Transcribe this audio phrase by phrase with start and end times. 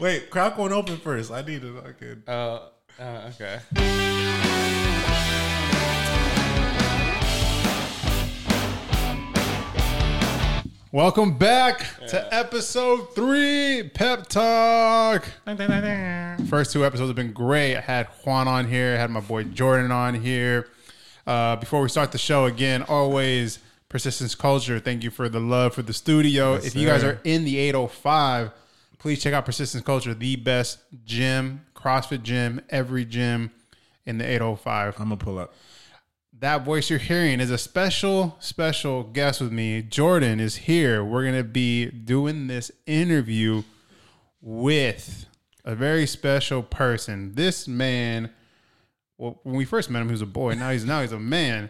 [0.00, 1.30] Wait, crack one open first.
[1.30, 2.22] I need to fucking.
[2.26, 3.60] Oh, uh, okay.
[10.90, 15.26] Welcome back to episode three, Pep Talk.
[16.48, 17.76] First two episodes have been great.
[17.76, 20.68] I had Juan on here, I had my boy Jordan on here.
[21.26, 23.58] Uh, before we start the show, again, always
[23.90, 24.80] persistence culture.
[24.80, 26.54] Thank you for the love for the studio.
[26.54, 27.10] if you guys sir.
[27.10, 28.52] are in the 805,
[29.00, 33.50] please check out persistence culture, the best gym, CrossFit gym, every gym
[34.06, 35.54] in the 805 I'm gonna pull up.
[36.38, 39.82] that voice you're hearing is a special, special guest with me.
[39.82, 41.04] Jordan is here.
[41.04, 43.62] We're going to be doing this interview
[44.40, 45.26] with
[45.66, 47.34] a very special person.
[47.34, 48.30] This man,
[49.18, 50.54] well, when we first met him, he was a boy.
[50.54, 51.68] Now he's now he's a man.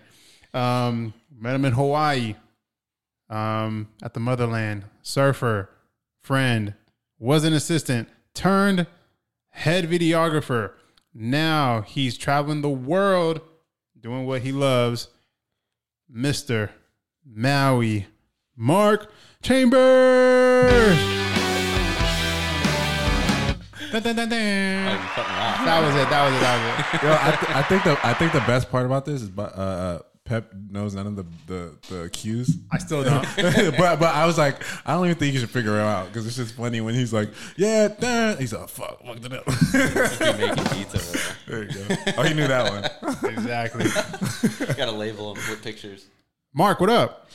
[0.55, 2.37] Um, met him in Hawaii,
[3.29, 4.85] um, at the motherland.
[5.03, 5.69] Surfer,
[6.23, 6.75] friend,
[7.21, 8.87] was an assistant, turned
[9.51, 10.73] head videographer.
[11.15, 13.43] Now he's traveling the world
[14.01, 15.09] doing what he loves,
[16.13, 16.71] Mr.
[17.25, 18.07] Maui
[18.57, 19.13] Mark
[19.43, 20.99] Chambers.
[23.93, 24.93] Dun, dun, dun, dun.
[24.93, 25.65] You cut me off.
[25.65, 26.11] That was it.
[26.11, 26.41] That was it.
[26.41, 27.03] That was it.
[27.03, 29.59] Yo, I, th- I think the I think the best part about this is, but
[29.59, 29.99] uh, uh,
[30.31, 32.57] Pep knows none of the the, the cues.
[32.71, 33.27] I still don't.
[33.37, 36.25] but but I was like, I don't even think you should figure it out because
[36.25, 38.39] it's just funny when he's like, yeah, damn.
[38.39, 39.45] he's like, fuck, fucked it up.
[39.75, 41.97] You're making beats over there you go.
[42.17, 42.71] Oh, he knew that
[43.03, 43.29] one.
[43.33, 43.87] exactly.
[44.77, 46.07] Got to label them with pictures.
[46.55, 47.29] Mark, what up?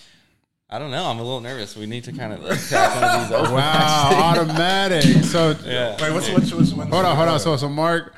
[0.69, 1.03] I don't know.
[1.03, 1.75] I'm a little nervous.
[1.75, 3.51] We need to kind of like crack one of these.
[3.51, 5.03] Wow, automatic.
[5.25, 6.01] So Yeah.
[6.01, 6.87] Wait, what's what's what's one?
[6.89, 7.39] hold on, hold on.
[7.41, 8.15] So so Mark.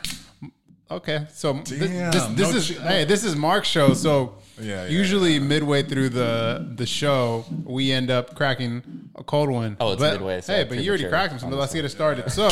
[0.92, 2.78] Okay, so Damn, this this no is shit.
[2.78, 3.95] hey, this is Mark's show.
[3.95, 9.49] So Yeah, yeah, usually midway through the the show, we end up cracking a cold
[9.49, 9.77] one.
[9.80, 11.89] Oh, it's but, midway, so hey, but you already cracked them, so let's get it
[11.89, 12.31] started.
[12.31, 12.49] So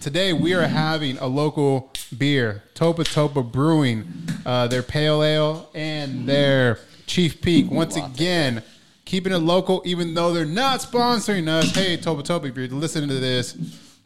[0.00, 4.04] today we are having a local beer, Topa Topa Brewing,
[4.46, 7.70] uh, their pale ale and their Chief Peak.
[7.70, 8.62] Once again,
[9.04, 11.74] keeping it local, even though they're not sponsoring us.
[11.74, 13.56] Hey, Topa Topa, if you're listening to this.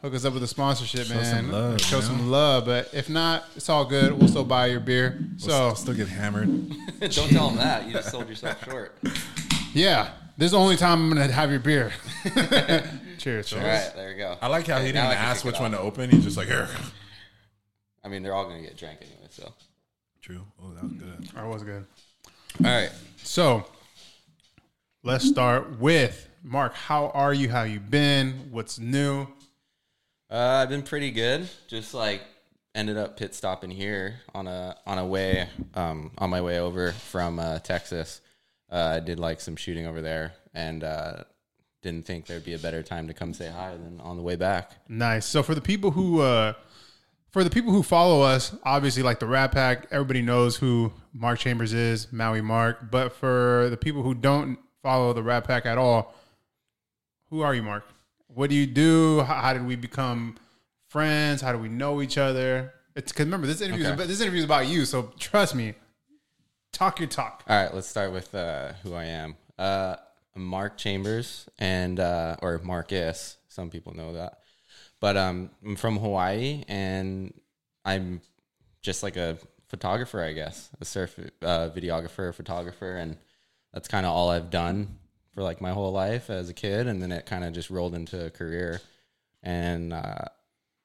[0.05, 1.25] Hook us up with a sponsorship, man.
[1.25, 2.05] some love, Show man.
[2.05, 2.65] some love.
[2.65, 4.13] But if not, it's all good.
[4.13, 5.17] We'll still buy your beer.
[5.37, 6.47] So I'll still get hammered.
[6.99, 7.87] Don't tell them that.
[7.87, 8.95] You just sold yourself short.
[9.73, 11.91] Yeah, this is the only time I'm gonna have your beer.
[12.23, 12.85] Cheers.
[13.17, 13.53] Cheers.
[13.53, 14.37] All right, there you go.
[14.43, 16.11] I like how he didn't now ask which one to open.
[16.11, 16.69] He's just like, here.
[18.03, 19.53] I mean, they're all going to get drank anyway, so.
[20.21, 20.43] True.
[20.61, 21.29] Oh, that was good.
[21.33, 21.85] That was good.
[22.63, 22.91] All right.
[23.23, 23.65] So
[25.01, 26.75] let's start with Mark.
[26.75, 27.49] How are you?
[27.49, 28.49] How you been?
[28.51, 29.25] What's new?
[30.29, 31.47] Uh, I've been pretty good.
[31.67, 32.21] Just like
[32.73, 36.91] ended up pit stopping here on a on a way um, on my way over
[36.91, 38.21] from uh, Texas.
[38.71, 41.23] Uh, I did like some shooting over there, and uh,
[41.81, 44.35] didn't think there'd be a better time to come say hi than on the way
[44.35, 44.71] back.
[44.89, 45.25] Nice.
[45.27, 46.53] So for the people who uh
[47.29, 51.37] for the people who follow us, obviously like the Rat Pack, everybody knows who Mark
[51.37, 52.89] Chambers is, Maui Mark.
[52.89, 56.15] But for the people who don't follow the Rat Pack at all,
[57.29, 57.83] who are you, Mark?
[58.35, 59.21] What do you do?
[59.21, 60.35] How, how did we become
[60.89, 61.41] friends?
[61.41, 62.73] How do we know each other?
[62.93, 64.01] It's because remember this interview Okay.
[64.03, 65.73] is this interview is about you, so trust me.
[66.73, 67.45] Talk your talk.
[67.47, 69.37] All right, let's start with uh, who I am.
[69.57, 69.95] Uh,
[70.35, 73.37] Mark Chambers, and uh, or Marcus.
[73.47, 74.39] Some people know that,
[74.99, 77.33] but um, I'm from Hawaii, and
[77.85, 78.19] I'm
[78.81, 79.37] just like a
[79.69, 83.15] photographer, I guess, a surf uh, videographer, photographer, and
[83.73, 84.97] that's kind of all I've done
[85.35, 87.93] for like my whole life as a kid, and then it kind of just rolled
[87.93, 88.81] into a career,
[89.43, 90.25] and uh,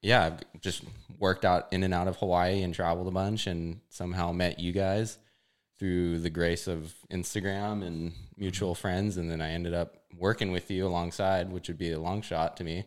[0.03, 0.83] yeah, I've just
[1.19, 4.72] worked out in and out of Hawaii and traveled a bunch, and somehow met you
[4.72, 5.16] guys
[5.78, 10.71] through the grace of Instagram and mutual friends, and then I ended up working with
[10.71, 12.84] you alongside, which would be a long shot to me,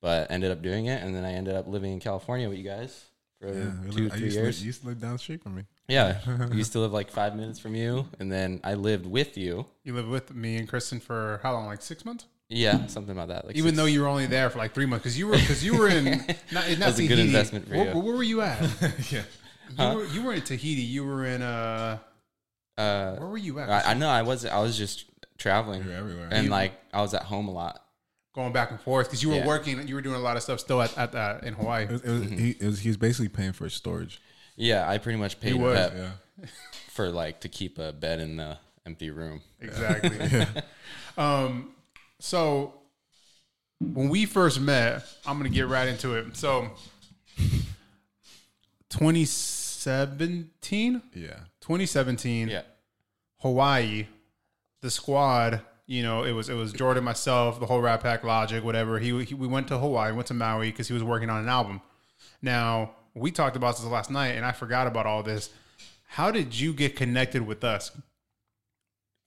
[0.00, 2.64] but ended up doing it, and then I ended up living in California with you
[2.64, 3.06] guys
[3.40, 4.60] for Yeah, two, I three to, live, years.
[4.60, 5.64] you used to live down the street from me.
[5.88, 9.38] Yeah, I used to live like five minutes from you, and then I lived with
[9.38, 9.64] you.
[9.84, 11.66] You lived with me and Kristen for how long?
[11.66, 12.26] Like six months?
[12.50, 13.46] Yeah, something about that.
[13.46, 15.36] Like Even six- though you were only there for like three months, because you were
[15.36, 16.04] because you were in
[16.52, 18.00] not, not was a good investment for where, you.
[18.00, 18.60] where were you at?
[19.10, 19.22] yeah.
[19.78, 20.82] You, were, you were in Tahiti.
[20.82, 21.98] You were in uh,
[22.76, 23.68] uh, where were you at?
[23.70, 25.06] I, I know I was I was just
[25.38, 26.28] traveling You're everywhere.
[26.30, 27.82] and You- like I was at home a lot.
[28.34, 29.46] Going back and forth because you were Yeah.
[29.46, 29.88] working.
[29.88, 31.84] You were doing a lot of stuff still at, at uh, in Hawaii.
[31.84, 34.20] It was, it was, he, it was, he was basically paying for storage.
[34.58, 36.10] Yeah, I pretty much paid was, Pep Yeah.
[36.90, 39.40] for like to keep a bed in the empty room.
[39.60, 40.44] Exactly.
[41.16, 41.70] um,
[42.18, 42.74] so
[43.80, 46.36] when we first met, I'm gonna get right into it.
[46.36, 46.70] So
[48.90, 51.28] 2017, Yeah.
[51.60, 52.62] 2017, Yeah.
[53.38, 54.06] Hawaii,
[54.80, 58.62] the squad you know, it was it was Jordan, myself, the whole Rat Pack, Logic,
[58.62, 58.98] whatever.
[58.98, 61.48] He, he we went to Hawaii, went to Maui because he was working on an
[61.48, 61.80] album.
[62.42, 65.50] Now we talked about this last night, and I forgot about all this.
[66.06, 67.90] How did you get connected with us?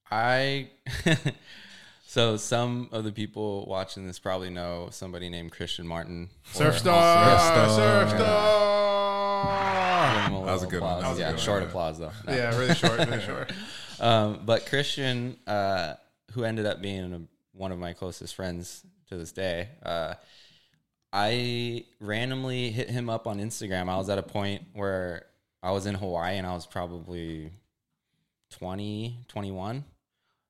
[0.10, 0.70] I
[2.06, 6.30] so some of the people watching this probably know somebody named Christian Martin.
[6.52, 8.20] Surf Star, Surf Surf Star.
[8.20, 8.72] Star.
[10.14, 11.02] Give him a That was a little good one.
[11.02, 11.68] That was a yeah, good one, short yeah.
[11.70, 12.12] applause though.
[12.28, 12.34] No.
[12.34, 13.52] Yeah, really short, really short.
[14.00, 15.94] Um, but Christian, uh,
[16.32, 20.16] who ended up being one of my closest friends to this day, uh,
[21.14, 23.90] I randomly hit him up on Instagram.
[23.90, 25.26] I was at a point where
[25.62, 27.52] I was in Hawaii and I was probably
[28.52, 29.84] 20, 21.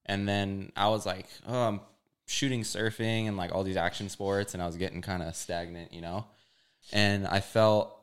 [0.06, 1.82] And then I was like, oh, I'm
[2.28, 5.94] shooting surfing and like all these action sports, and I was getting kind of stagnant,
[5.94, 6.26] you know?
[6.92, 7.98] And I felt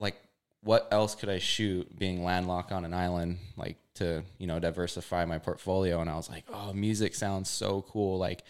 [0.00, 0.16] like,
[0.62, 5.24] what else could I shoot being landlocked on an island, like to, you know, diversify
[5.24, 6.00] my portfolio?
[6.00, 8.18] And I was like, oh, music sounds so cool.
[8.18, 8.44] Like,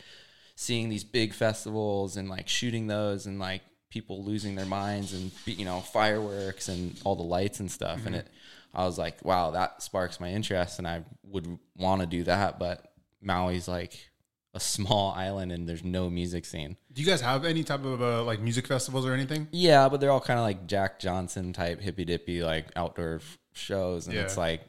[0.56, 5.30] seeing these big festivals and like shooting those and like people losing their minds and
[5.46, 8.26] you know fireworks and all the lights and stuff and it
[8.74, 12.58] i was like wow that sparks my interest and i would want to do that
[12.58, 12.92] but
[13.24, 14.10] maui's like
[14.52, 18.02] a small island and there's no music scene Do you guys have any type of
[18.02, 19.46] uh, like music festivals or anything?
[19.52, 23.38] yeah but they're all kind of like jack johnson type hippy dippy like outdoor f-
[23.52, 24.22] shows and Yeah.
[24.22, 24.60] it's like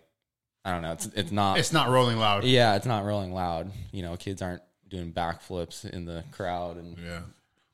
[0.64, 2.44] i don't know it's it's not It's not Rolling Loud.
[2.44, 4.62] yeah it's not rolling loud you know kids aren't
[4.96, 7.22] doing backflips in the crowd and Yeah,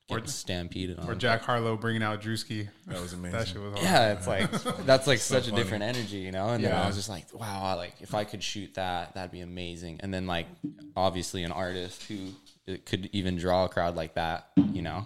[0.09, 2.67] Or stampeded on Or Jack Harlow bringing out Drewski.
[2.87, 3.37] that was amazing.
[3.39, 3.83] That shit was hard.
[3.83, 4.51] yeah, it's like
[4.85, 5.59] that's like such funny.
[5.61, 6.49] a different energy, you know.
[6.49, 9.31] And then I was just like, wow, I- like if I could shoot that, that'd
[9.31, 9.99] be amazing.
[10.01, 10.47] And then like
[10.95, 12.29] obviously an artist who
[12.85, 15.05] could even draw a crowd like that, you know.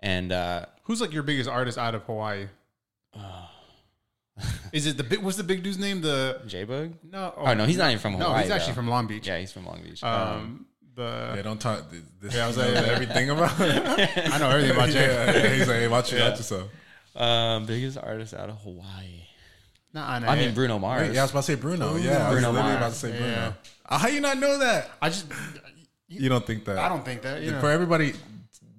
[0.00, 2.46] And uh Who's like your biggest artist out of Hawaii?
[4.72, 5.22] Is it the big?
[5.22, 6.00] What's the big dude's name?
[6.00, 6.94] The J Boog?
[7.10, 7.34] no.
[7.36, 8.30] Oh no, he's not even from Hawaii.
[8.36, 8.76] No, he's actually though.
[8.76, 9.26] from Long Beach.
[9.28, 10.02] Yeah, he's from Long Beach.
[10.02, 10.66] Um,
[11.00, 11.84] the Yeah, don't talk.
[12.20, 13.52] This, Yeah, I was you know like- everything about.
[13.60, 15.06] I know everything about Jay.
[15.06, 16.68] yeah, yeah, he's like, hey, watch, it, watch yourself.
[17.16, 19.24] um, biggest artist out of Hawaii.
[19.92, 21.08] Nah, nah, I mean Bruno Mars.
[21.08, 21.96] Wait, yeah, I was about to say Bruno.
[21.96, 22.76] Yeah, I was Bruno literally Mars.
[22.76, 23.26] about to say Bruno.
[23.90, 23.98] Yeah.
[23.98, 24.88] How you not know that?
[25.02, 25.26] I just
[26.08, 26.78] You don't think that?
[26.78, 27.42] I don't think that.
[27.42, 27.60] You know.
[27.60, 28.12] For everybody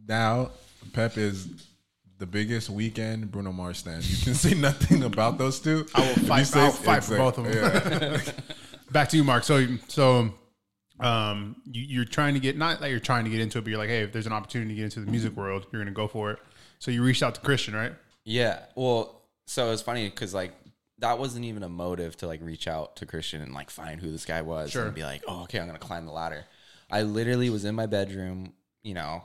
[0.07, 0.51] now,
[0.93, 1.49] Pep is
[2.17, 4.05] the biggest Weeknd Bruno Mars stand.
[4.05, 5.85] You can say nothing about those two.
[5.95, 6.55] I will If you fight.
[6.55, 7.53] I'll fight for both of them.
[7.55, 8.21] Yeah.
[8.91, 9.43] Back to you, Mark.
[9.43, 10.33] So, so,
[11.01, 13.69] um, you, you're trying to get not that you're trying to get into it, but
[13.69, 15.91] you're like, hey, if there's an opportunity to get into the music world, you're gonna
[15.91, 16.39] go for it.
[16.79, 17.93] So you reached out to Christian, right?
[18.23, 18.59] Yeah.
[18.75, 20.53] Well, so it's funny because like
[20.99, 24.11] that wasn't even a motive to like reach out to Christian and like find who
[24.11, 24.85] this guy was Sure.
[24.85, 26.45] and be like, oh, okay, I'm gonna climb the ladder.
[26.89, 28.53] I literally was in my bedroom,
[28.83, 29.23] you know.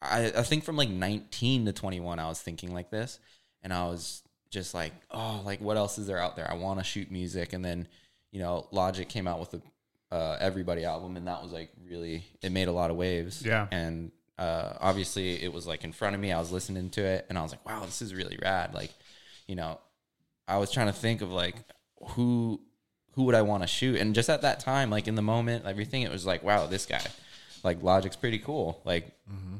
[0.00, 3.18] I I think from like 19 to 21, I was thinking like this,
[3.62, 6.50] and I was just like, oh, like what else is there out there?
[6.50, 7.86] I want to shoot music, and then
[8.32, 9.62] you know, Logic came out with the
[10.14, 13.42] uh, Everybody album, and that was like really it made a lot of waves.
[13.44, 13.66] Yeah.
[13.70, 16.32] and uh, obviously it was like in front of me.
[16.32, 18.74] I was listening to it, and I was like, wow, this is really rad.
[18.74, 18.92] Like,
[19.46, 19.78] you know,
[20.48, 21.56] I was trying to think of like
[22.10, 22.60] who
[23.12, 25.66] who would I want to shoot, and just at that time, like in the moment,
[25.66, 27.02] everything, it was like, wow, this guy.
[27.62, 28.82] Like Logic's pretty cool.
[28.84, 29.06] Like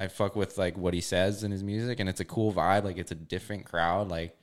[0.00, 2.84] I fuck with like what he says in his music, and it's a cool vibe.
[2.84, 4.08] Like it's a different crowd.
[4.08, 4.36] Like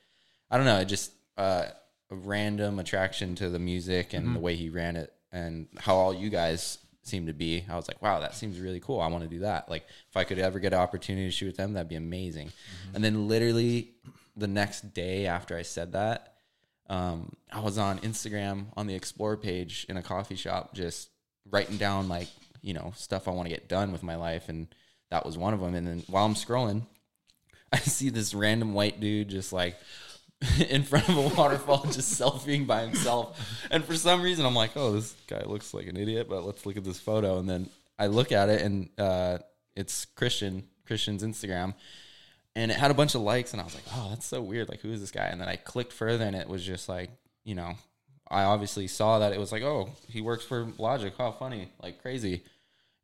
[0.49, 1.65] I don't know, it just uh,
[2.09, 6.13] a random attraction to the music and the way he ran it, and how all
[6.13, 7.65] you guys seem to be.
[7.69, 8.99] I was like, wow, that seems really cool.
[8.99, 9.69] I want to do that.
[9.69, 12.51] Like if I could ever get an opportunity to shoot with them, that'd be amazing.
[12.93, 13.91] And then literally
[14.35, 16.35] the next day after I said that,
[16.89, 21.09] um, I was on Instagram on the explore page in a coffee shop, just
[21.49, 22.27] writing down like
[22.61, 24.67] you know stuff I want to get done with my life, and
[25.09, 25.73] that was one of them.
[25.73, 26.83] And then while I'm scrolling,
[27.73, 29.77] I see this random white dude just like
[30.69, 33.39] in front of a waterfall, just selfieing by himself.
[33.69, 36.65] And for some reason, I'm like, oh, this guy looks like an idiot, but let's
[36.65, 37.37] look at this photo.
[37.39, 37.69] And then
[37.99, 39.37] I look at it, and uh,
[39.75, 41.73] it's Christian Christian's Instagram.
[42.55, 44.67] And it had a bunch of likes and i was like oh that's so weird.
[44.67, 45.27] Like who is this guy?
[45.27, 47.09] And then i clicked further and it was just like
[47.45, 47.75] you know
[48.29, 51.13] i obviously saw that it was like oh he works for logic.
[51.17, 51.71] How funny.
[51.81, 52.43] Like crazy.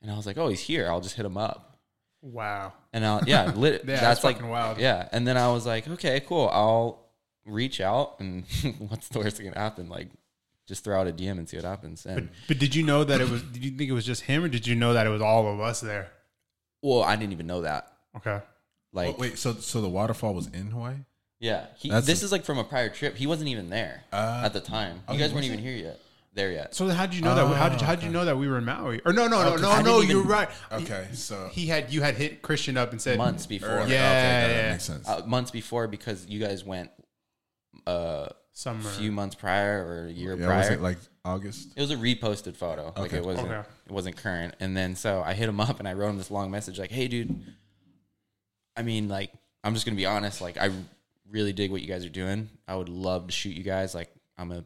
[0.02, 0.90] And i was like oh he's here.
[0.90, 1.78] I'll just hit him up.
[2.22, 2.74] Wow.
[2.92, 4.80] and I'll, yeah, lit, Yeah, that's that's like wild.
[4.80, 5.08] yeah.
[5.14, 6.50] And then i was like okay cool.
[6.52, 7.07] I'll
[7.48, 8.44] reach out and
[8.90, 10.10] what's the worst that can happen like
[10.68, 13.22] just throw out a dm and see what happens and But did you know that
[13.22, 13.42] it was?
[13.42, 15.48] Did you think it was just him, or did you know that it was all
[15.52, 16.12] of us there?
[16.84, 18.40] well i didn't even know that Okay.
[18.94, 20.96] like Oh, wait, so so the waterfall was in Hawaii?
[21.40, 23.16] Yeah, he, this a- is like from a prior trip.
[23.16, 25.02] He wasn't even there Uh, at the time.
[25.08, 25.60] oh, You he guys weren't wasn't?
[25.62, 26.00] even here yet.
[26.34, 26.74] There yet.
[26.76, 27.46] So how did you know that?
[27.56, 29.02] How did you, how did you know that we were in Maui?
[29.06, 29.62] Or no, no, no, Okay.
[29.62, 30.02] no, no.
[30.02, 30.50] didn't You're right.
[30.72, 33.70] Okay, so He had you had hit Christian up and said months before.
[33.70, 33.92] early.
[33.94, 34.72] Yeah, okay, that, yeah.
[34.72, 35.08] makes sense.
[35.08, 36.90] Uh, months before because you guys went
[37.86, 38.90] uh Summer.
[38.90, 40.58] a few months prior or a year Yeah, prior.
[40.60, 41.74] was it like August?
[41.76, 42.86] It was a reposted photo.
[42.96, 43.18] Like Okay.
[43.18, 43.70] it wasn't Okay.
[43.86, 44.56] it wasn't current.
[44.60, 46.92] And then so I hit him up and I wrote him this long message like,
[46.92, 47.40] "Hey dude,
[48.76, 49.32] I mean like
[49.64, 50.72] I'm just going to be honest, like I
[51.30, 52.50] really dig what you guys are doing.
[52.68, 53.94] I would love to shoot you guys.
[53.94, 54.64] Like I'm a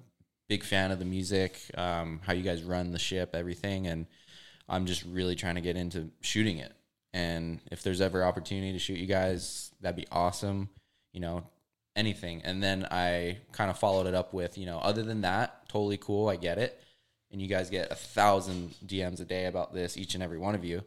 [0.48, 4.06] big fan of the music, um, how you guys run the ship, everything and
[4.70, 6.72] I'm just really trying to get into shooting it.
[7.14, 10.70] And if there's ever opportunity to shoot you guys, that'd be awesome.
[11.14, 11.44] You know,
[11.96, 12.42] anything.
[12.44, 15.98] And then I kind of followed it up with, you know, other than that, totally
[15.98, 16.28] cool.
[16.30, 16.82] I get it.
[17.32, 20.54] And you guys get a thousand DMs a day about this, each and every one
[20.56, 20.84] of you.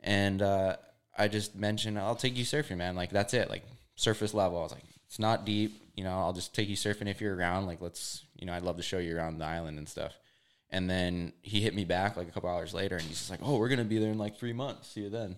[0.00, 0.76] And uh,
[1.16, 2.96] I just mentioned, I'll take you surfing, man.
[2.96, 3.48] Like, that's it.
[3.48, 3.62] Like,
[3.96, 4.58] surface level.
[4.58, 5.82] I was like, it's not deep.
[5.94, 7.66] You know, I'll just take you surfing if you're around.
[7.66, 10.12] Like, let's, you know, I'd love to show you around the island and stuff.
[10.70, 13.40] And then he hit me back like a couple hours later and he's just like,
[13.42, 14.88] oh, we're going to be there in like three months.
[14.88, 15.36] See you then.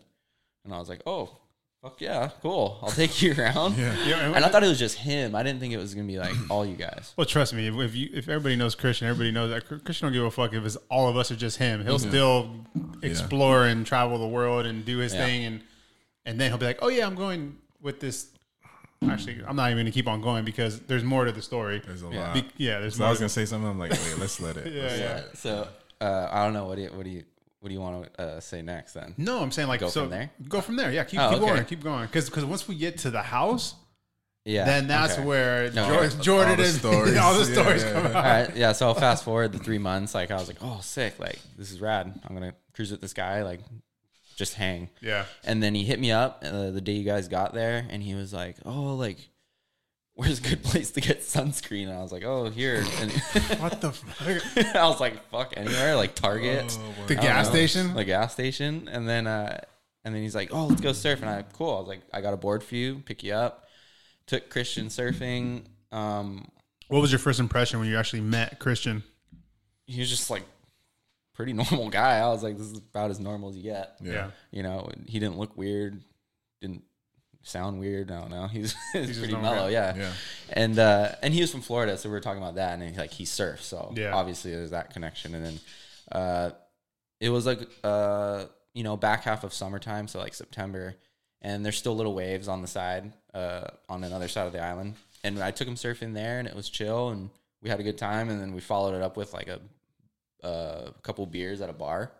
[0.64, 1.38] And I was like, oh,
[1.82, 2.78] fuck yeah, cool.
[2.82, 3.76] I'll take you around.
[3.76, 3.94] Yeah.
[4.06, 5.34] Yeah, And I thought it was just him.
[5.34, 7.12] I didn't think it was gonna be like all you guys.
[7.16, 7.66] Well, trust me.
[7.68, 10.52] If, if you if everybody knows Christian, everybody knows that Christian don't give a fuck
[10.54, 11.82] if it's all of us or just him.
[11.84, 12.50] He'll still
[13.02, 15.26] explore and travel the world and do his Yeah.
[15.26, 15.60] thing, and
[16.24, 18.28] and then he'll be like, "Oh yeah, I'm going with this."
[19.10, 21.82] Actually, I'm not even gonna keep on going because there's more to the story.
[21.84, 22.20] There's a Yeah.
[22.26, 22.34] lot.
[22.34, 23.68] Be- yeah, there's So I was gonna say something.
[23.68, 24.72] I'm like, wait, let's let it.
[24.72, 25.08] Yeah, Let's yeah.
[25.08, 25.36] let it.
[25.38, 25.68] So
[26.00, 26.66] uh, I don't know.
[26.66, 27.24] What do you what do you
[27.62, 29.14] what do you want to uh, say next then?
[29.16, 30.30] no, I'm saying like Go so from there?
[30.48, 30.90] Go from there.
[30.92, 31.46] Yeah, keep, Oh, keep okay.
[31.52, 32.06] going, keep going.
[32.06, 33.74] Because because once we get to the house,
[34.44, 34.64] Yeah.
[34.64, 35.24] then that's okay.
[35.24, 36.16] where No, Jor- okay.
[36.22, 37.16] Jordan All the is stories.
[37.16, 38.08] all the Yeah, stories yeah, come yeah.
[38.10, 38.16] out.
[38.16, 38.56] All right.
[38.56, 38.72] Yeah.
[38.72, 40.12] So I'll fast forward the three months.
[40.14, 41.18] Like I was like, oh, sick.
[41.20, 42.12] Like this is rad.
[42.26, 43.42] I'm gonna cruise with this guy.
[43.44, 43.60] Like
[44.36, 44.88] just hang.
[45.00, 45.26] Yeah.
[45.44, 48.14] And then he hit me up uh, the day you guys got there, and he
[48.16, 49.18] was like, "Oh, like,
[50.14, 53.12] where's a good place to get sunscreen?" And I was like, "Oh, here." And
[53.60, 54.76] What the fuck?
[54.76, 57.94] I was like, "Fuck, anywhere, like Target, Oh, The gas know, station?
[57.94, 59.60] the gas station." And then, uh,
[60.04, 61.76] and then he's like, "Oh, let's go surf." And I, cool.
[61.76, 62.96] I was like, "I got a board for you.
[63.04, 63.66] Pick you up."
[64.26, 65.64] Took Christian surfing.
[65.90, 66.48] Um,
[66.88, 69.02] What was your first impression when you actually met Christian?
[69.86, 70.44] he was just like
[71.34, 72.18] pretty normal guy.
[72.18, 74.30] I was like, "This is about as normal as you get." Yeah.
[74.50, 76.00] You know, he didn't look weird,
[76.60, 76.82] didn't
[77.42, 78.10] sound weird.
[78.10, 78.46] I don't know.
[78.52, 79.94] He's, he's, just pretty mellow, yeah.
[79.96, 80.12] Yeah.
[80.52, 82.96] And uh, and he was from Florida, so we were talking about that, and he,
[82.96, 84.14] like he surfs, so Yeah.
[84.14, 85.34] obviously there's that connection.
[85.34, 85.60] And then
[86.12, 86.50] uh,
[87.20, 88.44] it was like uh,
[88.74, 90.96] you know back half of summertime, so like September,
[91.40, 94.94] and there's still little waves on the side uh, on another side of the island.
[95.24, 97.30] And I took him surfing there, and it was chill, and
[97.62, 98.28] we had a good time.
[98.28, 99.60] And then we followed it up with like a
[100.44, 102.10] a couple beers at a bar,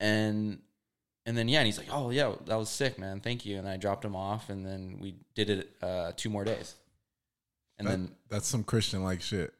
[0.00, 0.60] and
[1.26, 3.20] and then yeah, and he's like, "Oh yeah, that was sick, man.
[3.20, 6.44] Thank you." And I dropped him off, and then we did it uh, two more
[6.44, 6.74] days,
[7.78, 9.52] and That- then that's some Christian like shit.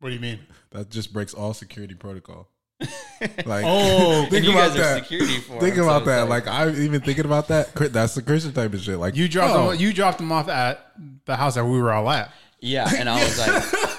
[0.00, 0.40] What do you mean?
[0.70, 2.48] That just breaks all security protocol.
[3.46, 5.02] Like, Oh, think and you about guys are that.
[5.04, 6.28] security for Think him, about it's that.
[6.28, 7.74] Like, I'm even thinking about that.
[7.74, 8.98] That's the Christian type of shit.
[8.98, 10.84] Like You dropped oh, him, you dropped him off at
[11.24, 12.32] the house that we were all at.
[12.60, 13.98] yeah, and I was like,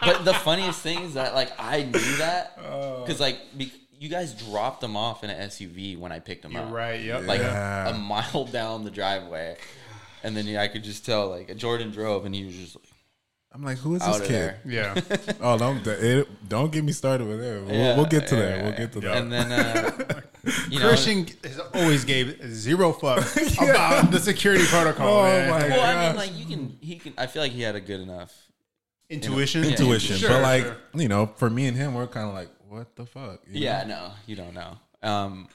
[0.00, 3.72] but the funniest thing is that like I knew that because like be,
[4.04, 7.00] you guys dropped them off in an SUV when I picked them You're up, right.
[7.00, 7.26] Yep.
[7.26, 7.88] like Yeah.
[7.88, 9.56] a mile down the driveway,
[10.22, 12.84] and then yeah, I could just tell like Jordan drove, and he was just like
[13.52, 14.32] I'm like, who is this of kid?
[14.32, 14.60] there.
[14.66, 15.00] yeah.
[15.40, 17.64] Oh, don't it, don't get me started with it.
[17.64, 18.56] We'll, Yeah, we'll get to yeah, that.
[18.56, 19.16] yeah, We'll get to that.
[19.16, 20.20] And then, uh,
[20.68, 23.18] you know, Christian has always gave zero fuck
[23.62, 25.08] about the security protocol.
[25.20, 25.50] Oh man.
[25.50, 27.14] my well, I mean, like you can, he can.
[27.16, 28.32] I feel like he had a good enough.
[29.08, 29.62] Intuition.
[29.62, 29.70] Yeah.
[29.70, 30.76] Intuition, Sure, but like sure.
[30.94, 33.40] you know, for me and him, we're kind of like, what the fuck?
[33.50, 33.88] Yeah, know?
[33.88, 34.78] no, you don't know.
[35.02, 35.48] Um,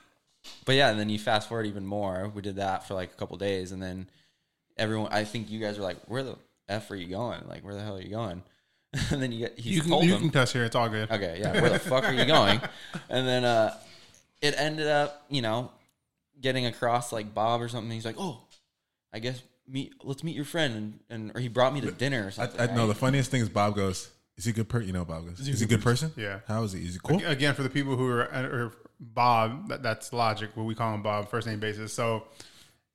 [0.65, 2.31] but yeah, and then you fast forward even more.
[2.33, 4.07] We did that for like a couple days, and then
[4.77, 5.11] everyone.
[5.11, 6.35] I think you guys were like, "Where the
[6.67, 7.41] f are you going?
[7.47, 8.43] Like, where the hell are you going?"
[9.11, 10.63] and then you get You can you them, can here.
[10.63, 11.11] It's all good.
[11.11, 12.61] "Okay, yeah, where the fuck are you going?"
[13.09, 13.75] And then uh,
[14.41, 15.71] it ended up, you know,
[16.39, 17.91] getting across like Bob or something.
[17.91, 18.39] He's like, "Oh,
[19.13, 19.93] I guess meet.
[20.03, 22.61] Let's meet your friend," and, and or he brought me to dinner or I, something.
[22.61, 24.09] I know the funniest thing is Bob goes,
[24.39, 26.39] "Is he a good person?" You know, Bob goes, "Is he a good person?" Yeah.
[26.47, 26.79] How is he?
[26.85, 27.21] Is he cool?
[27.25, 30.49] Again, for the people who are or Bob, that, that's logic.
[30.55, 31.93] What we call him Bob, first name basis.
[31.93, 32.23] So,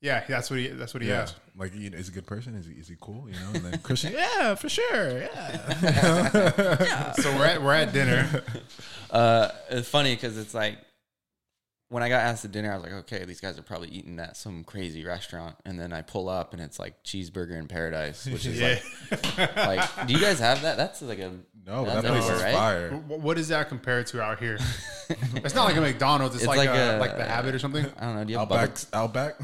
[0.00, 1.22] yeah, that's what he that's what he Yeah.
[1.22, 1.36] asked.
[1.56, 2.54] Like, you know, is he a good person?
[2.56, 3.28] Is he is he cool?
[3.28, 5.18] You know, and then Christian, yeah, for sure,
[5.82, 7.12] yeah.
[7.12, 8.42] So we're at we're at dinner.
[9.10, 10.76] Uh, it's funny because it's like
[11.88, 14.18] when I got asked to dinner, I was like, okay, these guys are probably eating
[14.18, 18.26] at some crazy restaurant, and then I pull up and it's like cheeseburger in paradise,
[18.32, 18.78] which is yeah.
[19.36, 20.76] like, like, do you guys have that?
[20.76, 21.32] That's like a
[21.66, 22.54] No, that's that place everywhere, is right?
[22.54, 22.90] fire.
[23.08, 24.58] What is that compared to out here?
[25.36, 26.34] It's not like a McDonald's.
[26.34, 27.84] It's, It's like, like a, a- like the Habit or something.
[27.98, 28.24] I don't know.
[28.24, 28.94] Do you have Outback, Bubba?
[28.94, 29.34] Outback.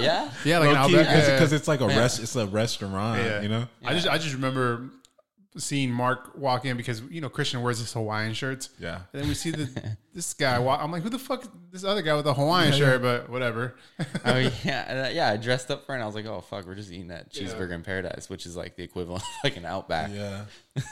[0.00, 1.26] Yeah, Yeah, like Outback.
[1.26, 1.98] because it's like a Yeah.
[1.98, 2.20] rest.
[2.22, 3.20] It's a restaurant.
[3.20, 3.40] Yeah.
[3.42, 3.66] You know.
[3.84, 4.88] I just I just remember
[5.56, 8.70] seeing Mark walk in because you know Christian wears his Hawaiian shirts.
[8.78, 9.00] Yeah.
[9.12, 10.58] And then we see the this guy.
[10.58, 11.44] Walk, I'm like, who the fuck?
[11.44, 13.76] Is this other guy with a Hawaiian shirt, but whatever.
[14.24, 15.30] oh yeah, yeah.
[15.30, 15.96] I dressed up for it.
[15.96, 18.56] and I was like, oh fuck, we're just eating that cheeseburger in paradise, which is
[18.56, 20.10] like the equivalent of like an Outback.
[20.12, 20.44] Yeah.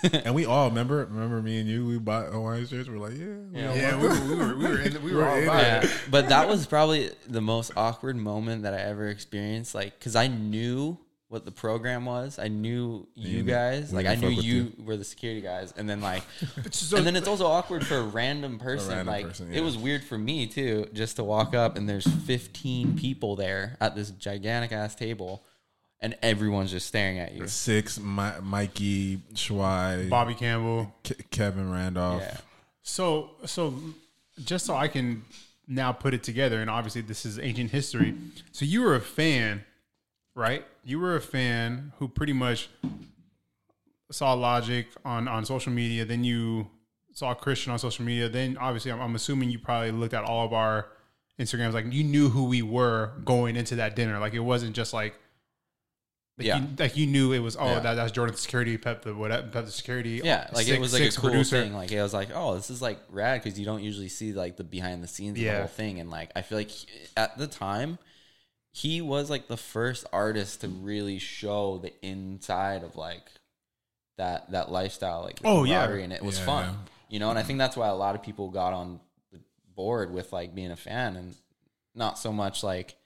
[0.24, 2.88] and we all remember remember me and you we bought Hawaiian shirts.
[2.88, 3.68] We're like, yeah, we Yeah.
[3.70, 5.82] all yeah, we were we were we were, in, we were all in about Yeah,
[5.84, 5.90] it.
[6.10, 9.74] but that was probably the most awkward moment that I ever experienced.
[9.74, 10.98] Like, cause I knew
[11.32, 12.38] what the program was.
[12.38, 13.90] I knew you You- guys.
[13.90, 16.22] we Like, I knew fuck with you were the security guys, and then like,
[16.70, 18.90] So- and then it's also awkward for a random person.
[18.90, 22.06] random like, person, it was weird for me too, just to walk up and there's
[22.06, 25.42] 15 people there at this gigantic ass table,
[26.00, 27.48] and everyone's just staring at you.
[27.48, 30.94] Six, Mi- Mikey, Schwei, Bobby Campbell.
[31.02, 32.20] Ke- Kevin Randolph.
[32.22, 32.36] Yeah.
[32.82, 33.74] So so
[34.44, 35.24] just so I can
[35.68, 38.14] now put it together, and obviously this is ancient history.
[38.50, 39.64] So you were a fan,
[40.34, 40.64] right?
[40.84, 42.68] You were a fan who pretty much
[44.10, 46.04] saw Logic on on social media.
[46.04, 46.68] Then you
[47.12, 48.28] saw Christian on social media.
[48.28, 50.88] Then obviously, I'm, I'm assuming you probably looked at all of our
[51.38, 51.72] Instagrams.
[51.72, 54.18] Like you knew who we were going into that dinner.
[54.18, 55.14] Like it wasn't just like.
[56.38, 56.60] Like Yeah.
[56.60, 57.80] you, like you knew it was oh Yeah.
[57.80, 60.94] that, that's Jordan Security Pep the whatever Pep the Security Yeah, like six- it was
[60.94, 61.62] like a cool producer.
[61.62, 61.74] thing.
[61.74, 64.56] Like it was like, oh, this is like rad because you don't usually see like
[64.56, 66.00] the behind the scenes of the whole thing.
[66.00, 66.70] And like I feel like
[67.18, 67.98] at the time,
[68.72, 73.22] he was like the first artist to really show the inside of like
[74.18, 75.88] that that lifestyle, like Oh, yeah.
[75.90, 76.64] and it was Yeah, fun.
[76.64, 76.74] yeah.
[77.08, 79.00] You know, and I think that's why a lot of people got on
[79.32, 79.38] the
[79.74, 81.34] board with like being a fan and
[81.94, 82.96] not so much like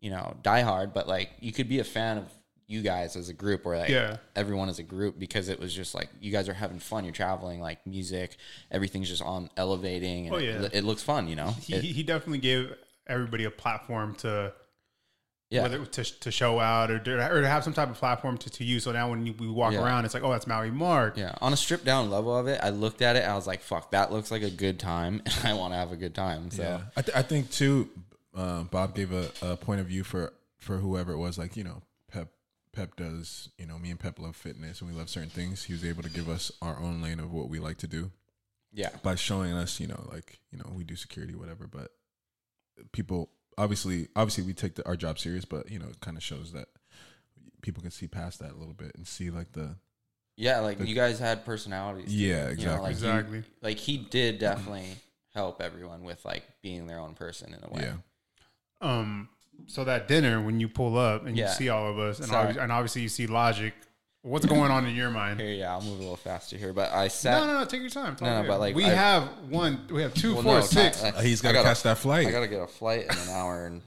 [0.00, 2.24] you know diehard, but like you could be a fan of
[2.68, 4.16] you guys as a group or like Yeah.
[4.36, 7.04] everyone as a group because it was just like you guys are having fun.
[7.04, 8.36] You're traveling, like music,
[8.70, 10.26] everything's just on elevating.
[10.26, 10.68] And Oh, it- yeah.
[10.72, 11.50] it, looks fun, you know.
[11.60, 12.72] he, It- he he definitely gave
[13.06, 14.52] everybody a platform to
[15.52, 18.38] yeah, whether to, to show out or to, or to have some type of platform
[18.38, 18.84] to, to use.
[18.84, 19.84] So now when you, we walk Yeah.
[19.84, 21.16] around, it's like, oh, that's Maui Mark.
[21.16, 21.34] yeah.
[21.40, 23.22] On a stripped down level of it, I looked at it.
[23.24, 25.76] And I was like, "Fuck, that looks like a good time, and I want to
[25.78, 27.88] have a good time." So Yeah, I, th- I think too.
[28.34, 31.36] Uh, Bob gave a, a point of view for for whoever it was.
[31.36, 32.28] Like you know, Pep
[32.72, 33.50] Pep does.
[33.58, 35.64] You know, me and Pep love fitness and we love certain things.
[35.64, 38.10] He was able to give us our own lane of what we like to do
[38.72, 39.78] yeah, by showing us.
[39.80, 41.66] You know, like you know, we do security, whatever.
[41.66, 41.90] But
[42.92, 43.28] people
[43.58, 45.44] obviously, obviously, we take the, our job serious.
[45.44, 46.68] But you know, it kind of shows that
[47.62, 49.76] people can see past that a little bit and see like the
[50.36, 50.60] yeah.
[50.60, 52.06] Like you guys had personalities.
[52.10, 52.84] too, Yeah, You know, exactly.
[52.84, 53.42] like you- Exactly.
[53.62, 54.96] like he did definitely
[55.34, 57.82] help everyone with like being their own person in a way.
[57.82, 57.96] yeah.
[58.80, 59.28] Um.
[59.66, 61.48] So that dinner when you pull up and Yeah.
[61.48, 62.54] you see all of us, and, Sorry.
[62.54, 63.74] obvi- and obviously you see Logic.
[64.22, 65.40] What's going on in your mind?
[65.40, 67.40] Here, yeah, I'll move a little faster here, but I sat.
[67.40, 67.64] No, no, no.
[67.64, 68.12] Take your time.
[68.12, 68.48] It's all No, no, good.
[68.48, 69.84] but, like, we I- have one.
[69.90, 71.02] We have two, Well, four, no, six.
[71.02, 72.28] I- Uh, he's I got to gotta- catch that flight.
[72.28, 73.82] I gotta get a flight in an hour and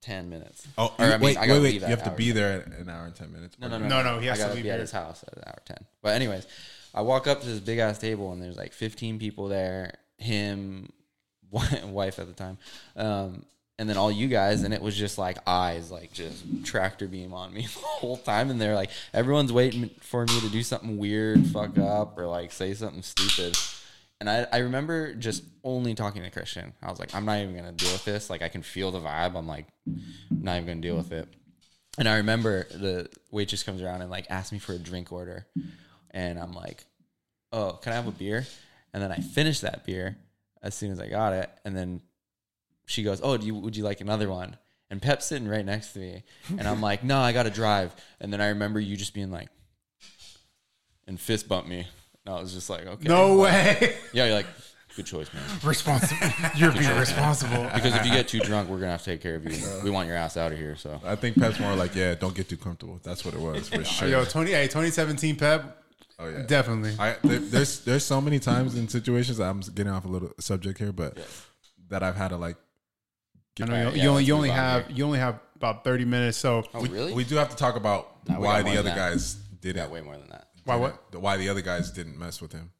[0.00, 0.66] ten minutes.
[0.78, 1.74] oh, Or, I mean, wait, I wait, wait!
[1.74, 3.56] You have to be there at an hour and ten minutes.
[3.58, 5.22] No, no, no, No, no, he has I to gotta leave be at his house
[5.30, 5.84] at an hour ten.
[6.02, 6.46] But anyways,
[6.94, 9.92] I walk up to this big ass table and there's like 15 people there.
[10.16, 10.90] Him,
[11.50, 12.56] wife at the time,
[12.96, 13.44] um,
[13.78, 17.32] and then all you guys, and it was just like eyes, like just tractor beam
[17.32, 18.50] on me the whole time.
[18.50, 22.50] And they're like, everyone's waiting for me to do something weird, fuck up, or like
[22.50, 23.56] say something stupid.
[24.20, 26.72] And I, I remember just only talking to Christian.
[26.82, 28.28] I was like, I'm not even gonna deal with this.
[28.28, 29.36] Like I can feel the vibe.
[29.36, 29.66] I'm like,
[30.28, 31.28] not even gonna deal with it.
[31.98, 35.46] And I remember the waitress comes around and like asks me for a drink order,
[36.12, 36.84] and I'm like,
[37.52, 38.46] "Oh, can I have a beer?"
[38.92, 40.16] And then I finish that beer
[40.62, 42.00] as soon as I got it, and then
[42.88, 44.56] she goes, "Oh, do you would you like another one?"
[44.90, 47.94] And Pep's sitting right next to me, and I'm like, "No, I got to drive."
[48.20, 49.48] And then I remember you just being like,
[51.06, 51.86] and fist bump me,
[52.24, 53.96] and I was just like, "Okay, No way.
[54.12, 54.46] yeah." You're like,
[54.96, 56.26] "Good choice, man." responsible.
[56.56, 57.64] You're being responsible.
[57.74, 59.58] Because if you get too drunk, we're gonna have to take care of you.
[59.84, 60.76] We want your ass out of here.
[60.76, 63.00] So I think Pep's more like, yeah, don't get too comfortable.
[63.02, 64.08] That's what it was for sure.
[64.08, 64.52] Yo, Tony.
[64.52, 65.82] Hey, 2017 Pep.
[66.18, 66.96] oh yeah, Definitely.
[66.98, 69.38] I there, there's there's so many times in situations.
[69.38, 71.18] I'm getting off a little subject here, but
[71.90, 72.56] that I've had to like.
[73.60, 74.96] I know Alright, you, yeah, you only you only on have here.
[74.96, 76.38] you only have about 30 minutes.
[76.38, 77.12] So oh We, really?
[77.14, 79.90] we do have to talk about Nah, why the other guys did got it.
[79.90, 80.48] way more than that.
[80.64, 81.14] why what?
[81.14, 82.70] Why the other guys didn't mess with him?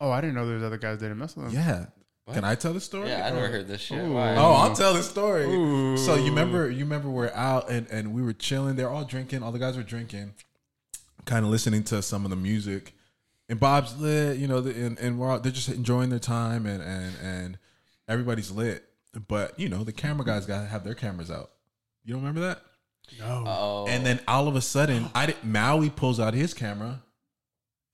[0.00, 1.52] Oh, I didn't know there was other guys that didn't mess with him.
[1.54, 1.86] Yeah.
[2.32, 3.08] Can I tell the story?
[3.08, 4.04] Yeah, I never heard this shit.
[4.04, 4.36] Why?
[4.36, 5.44] Oh, I'll tell the story.
[5.44, 5.96] Ooh.
[5.96, 8.76] So you remember, you remember we're out and, and we were chilling.
[8.76, 9.42] They're all drinking.
[9.42, 10.34] All the guys were drinking,
[11.24, 12.94] kind of listening to some of the music.
[13.48, 16.64] And Bob's lit, you know, the- and, and we're all, they're just enjoying their time
[16.64, 17.58] and, and, and
[18.08, 18.84] everybody's lit.
[19.28, 21.50] But, you know, the camera guys got to have their cameras out.
[22.04, 22.62] You don't remember that?
[23.18, 23.44] No.
[23.46, 27.02] Oh, And then all of a sudden, I did, Maui pulls out his camera.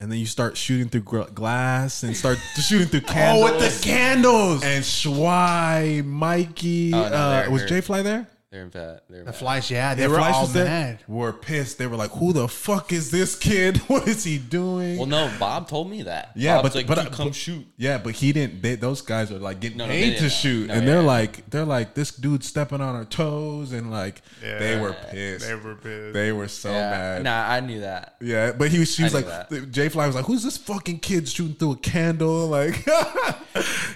[0.01, 3.49] And then you start shooting through gr- glass and start shooting through candles.
[3.51, 4.63] Oh, with the candles.
[4.63, 7.67] And Schwai, Mikey, Oh, no, uh, was hurt.
[7.69, 8.27] Jay Fly there?
[8.51, 9.01] They're bad.
[9.07, 9.35] They're The mad.
[9.35, 10.99] flights, yeah, they The were Flash all was there, mad.
[11.07, 11.77] Were pissed.
[11.77, 13.77] They were like, "Who the fuck is this kid?
[13.87, 16.31] What is he doing?" Well, no, Bob told me that.
[16.35, 17.67] Yeah, Bob's but like, but, "Dude, I- come but- shoot.
[17.77, 18.61] Yeah, but he didn't.
[18.63, 20.83] They, those guys are like getting No, no, they paid didn't to shoot, No, and
[20.83, 21.07] yeah, they're yeah.
[21.07, 24.81] like, they're like, this dude stepping on our toes, and like, they Yeah.
[24.81, 25.47] were pissed.
[25.47, 26.13] They were pissed.
[26.13, 27.23] They were so Yeah, mad.
[27.23, 28.15] nah, I knew that.
[28.19, 28.93] Yeah, but he was.
[28.95, 29.71] She was I like, knew that.
[29.71, 32.83] Jay Fly was like, "Who's this fucking kid shooting through a candle?" Like,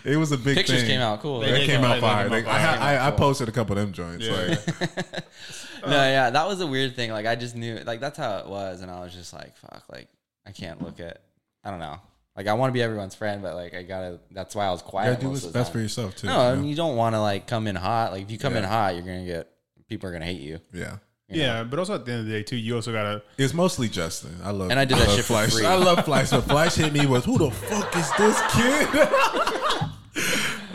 [0.05, 0.89] it was a big Pictures thing.
[0.91, 1.39] came out cool.
[1.39, 1.59] They, right?
[1.59, 2.23] did came out they fire.
[2.29, 2.99] came out They- I, fire.
[2.99, 4.27] I, I posted a couple of them joints.
[4.49, 4.67] Like,
[5.88, 7.12] no, uh, yeah, that was a weird thing.
[7.12, 9.84] Like I just knew, like that's how it was, and I was just like, fuck,
[9.91, 10.08] like
[10.45, 11.21] I can't look at.
[11.63, 11.97] I don't know.
[12.36, 14.19] Like I want to be everyone's friend, but like I gotta.
[14.32, 15.10] That's why I was you quiet.
[15.12, 15.84] gotta do most what's of the best for time.
[15.84, 16.27] yourself too.
[16.27, 16.67] No, you know?
[16.67, 18.12] you don't want to like come in hot.
[18.12, 18.69] Like if you come in Yeah.
[18.69, 19.49] hot, you're gonna get
[19.88, 20.60] people are gonna hate you.
[20.73, 20.97] yeah.
[21.29, 21.43] you know?
[21.43, 23.21] Yeah, but also at the end of the day too, you also gotta.
[23.38, 24.36] It's mostly Justin.
[24.43, 25.53] I love And I did that love shit for Flash.
[25.53, 25.65] free.
[25.65, 26.29] I love Flash.
[26.29, 29.60] So Flash hit me with who the fuck is this kid?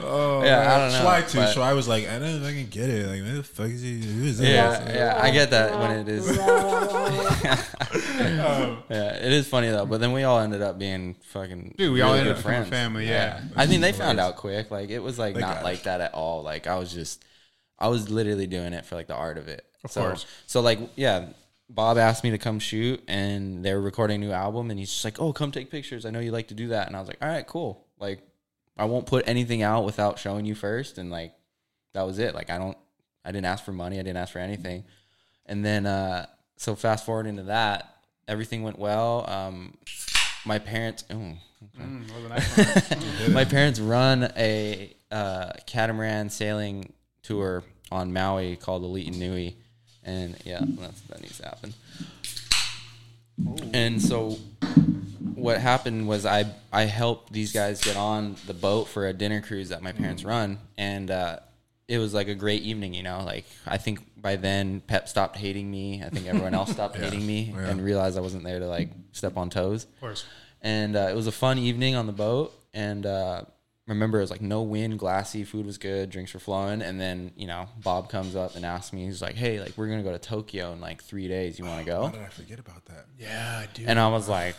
[0.08, 0.78] oh, Yeah, I man.
[0.80, 1.52] don't know, Fly too.
[1.52, 3.06] So I was like, I don't fucking get it.
[3.06, 4.00] Like, who the fuck is he?
[4.00, 4.48] Who is this?
[4.48, 6.38] Yeah, yeah, I get that when it is.
[8.18, 9.86] Um, yeah, it is funny though.
[9.86, 12.68] But then we all ended up being fucking Dude, we all ended up becoming friends.
[12.70, 13.42] family, yeah.
[13.56, 14.70] I mean, they found out quick.
[14.70, 15.64] Like it was like They got not it.
[15.64, 16.42] like that at all.
[16.42, 17.24] Like I was just,
[17.78, 19.64] I was literally doing it for like the art of it.
[19.84, 20.26] Of so, course.
[20.46, 21.28] So like yeah.
[21.70, 24.90] Bob asked me to come shoot, and they were recording a new album, and he's
[24.90, 26.06] just like, "Oh, come take pictures.
[26.06, 27.86] I know you like to do that." And I was like, "All right, cool.
[28.00, 28.22] Like,
[28.78, 30.98] I won't put anything out without showing you first.
[30.98, 31.34] And like,
[31.94, 32.34] that was it.
[32.34, 32.76] Like, I don't,
[33.24, 33.98] I didn't ask for money.
[33.98, 34.84] I didn't ask for anything.
[35.46, 39.28] And then, uh, so fast forward into that, everything went well.
[39.28, 39.76] Um,
[40.44, 41.34] my parents, oh,
[41.76, 48.84] Mm, was a nice my parents run a uh, catamaran sailing tour on Maui called
[48.84, 49.56] Alii Nui,
[50.04, 51.74] and yeah, that's, that needs to happen.
[53.74, 54.38] And so,
[55.38, 59.40] what happened was I I helped these guys get on the boat for a dinner
[59.40, 61.38] cruise that my parents run, and uh,
[61.86, 62.94] it was like a great evening.
[62.94, 66.02] You know, like I think by then Pep stopped hating me.
[66.04, 67.68] I think everyone else stopped hating me Yeah.
[67.68, 70.24] and realized I wasn't there to like step on toes Of course.
[70.60, 72.52] and uh, it was a fun evening on the boat.
[72.74, 73.42] And uh,
[73.86, 76.82] remember, it was like no wind, glassy, food was good, drinks were flowing.
[76.82, 79.88] And then you know, Bob comes up and asks me, he's like, "Hey, like we're
[79.88, 81.58] gonna go to Tokyo in like three days.
[81.58, 83.06] You want to Why go?" did I forget about that?
[83.18, 83.88] Yeah, dude.
[83.88, 84.56] And I was like,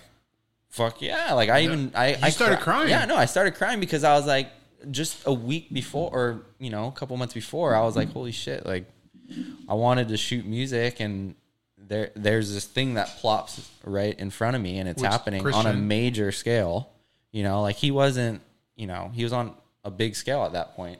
[0.70, 2.90] "Fuck yeah!" Like I even I I started cry- crying.
[2.90, 4.50] Yeah, no, I started crying because I was like,
[4.90, 8.32] just a week before, or you know, a couple months before, I was like, "Holy
[8.32, 8.86] shit!" Like
[9.68, 11.36] I wanted to shoot music and.
[11.82, 15.44] There, there's this thing that plops right in front of me, and it's Which happening
[15.44, 16.92] on a major scale.
[17.32, 18.42] You know, like he wasn't,
[18.76, 21.00] you know, he was on a big scale at that point.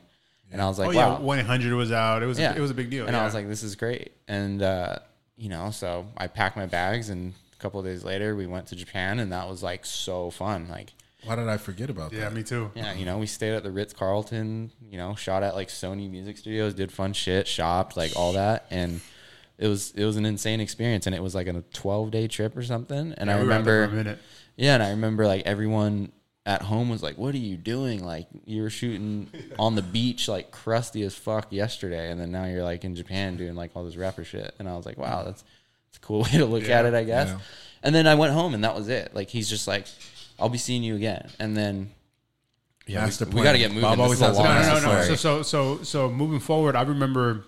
[0.50, 1.12] And I was like, oh wow.
[1.12, 2.24] yeah, one hundred was out.
[2.24, 2.56] It was Yeah.
[2.56, 3.06] it was a big deal.
[3.06, 3.22] And yeah.
[3.22, 4.10] I was like, this is great.
[4.26, 4.96] And, uh,
[5.36, 8.66] you know, so I packed my bags and a couple of days later we went
[8.68, 10.68] to Japan and that was like so fun.
[10.68, 10.92] Like,
[11.24, 12.30] Why did I forget about yeah, that?
[12.32, 12.70] Yeah, me too.
[12.74, 16.10] yeah, you know, we stayed at the Ritz Carlton, you know, shot at like Sony
[16.10, 18.66] music studios, did fun shit, shopped, like all that.
[18.70, 19.00] And
[19.58, 21.06] it was, it was an insane experience.
[21.06, 23.14] And it was like a 12 day trip or something.
[23.16, 24.18] And I we were remember, a minute.
[24.56, 26.12] yeah, and I remember like everyone
[26.46, 28.02] at home was like, "What are you doing?
[28.02, 32.46] Like you were shooting on the beach, like crusty as fuck yesterday, and then now
[32.46, 35.22] you're like in Japan doing like all this rapper shit." And I was like, "Wow,
[35.24, 35.44] that's
[35.90, 37.38] that's a cool way to look at it, I guess." yeah.
[37.82, 39.14] And then I went home, and that was it.
[39.14, 39.86] Like he's just like,
[40.38, 41.90] "I'll be seeing you again," and then
[42.90, 43.44] yeah, Master we, plan.
[43.44, 43.82] got to get moving.
[43.82, 45.02] Bob always has a long No, no, no, no.
[45.04, 47.44] So, so, so, so moving forward, I remember,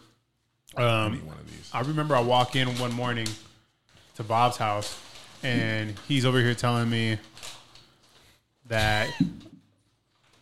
[0.77, 1.71] um, One of these.
[1.73, 3.27] I remember I walk in one morning
[4.17, 5.01] to Bob's house,
[5.43, 7.19] and he's over here telling me
[8.69, 9.11] that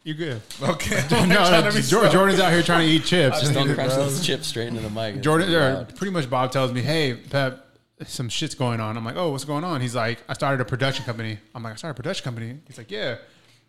[0.05, 0.43] you're good.
[0.63, 1.03] Okay.
[1.11, 3.41] no, no, Jor- Jordan's out here trying to eat chips.
[3.41, 5.23] Just don't crunch those chips straight into the mic.
[5.23, 7.67] Jordan, pretty much Bob tells me, "Hey, Pep,
[8.09, 10.65] some shit's going on." I'm like, "Oh, what's going on?" He's like, "I started a
[10.65, 13.17] production company." I'm like, "I started a production company." He's like, "Yeah."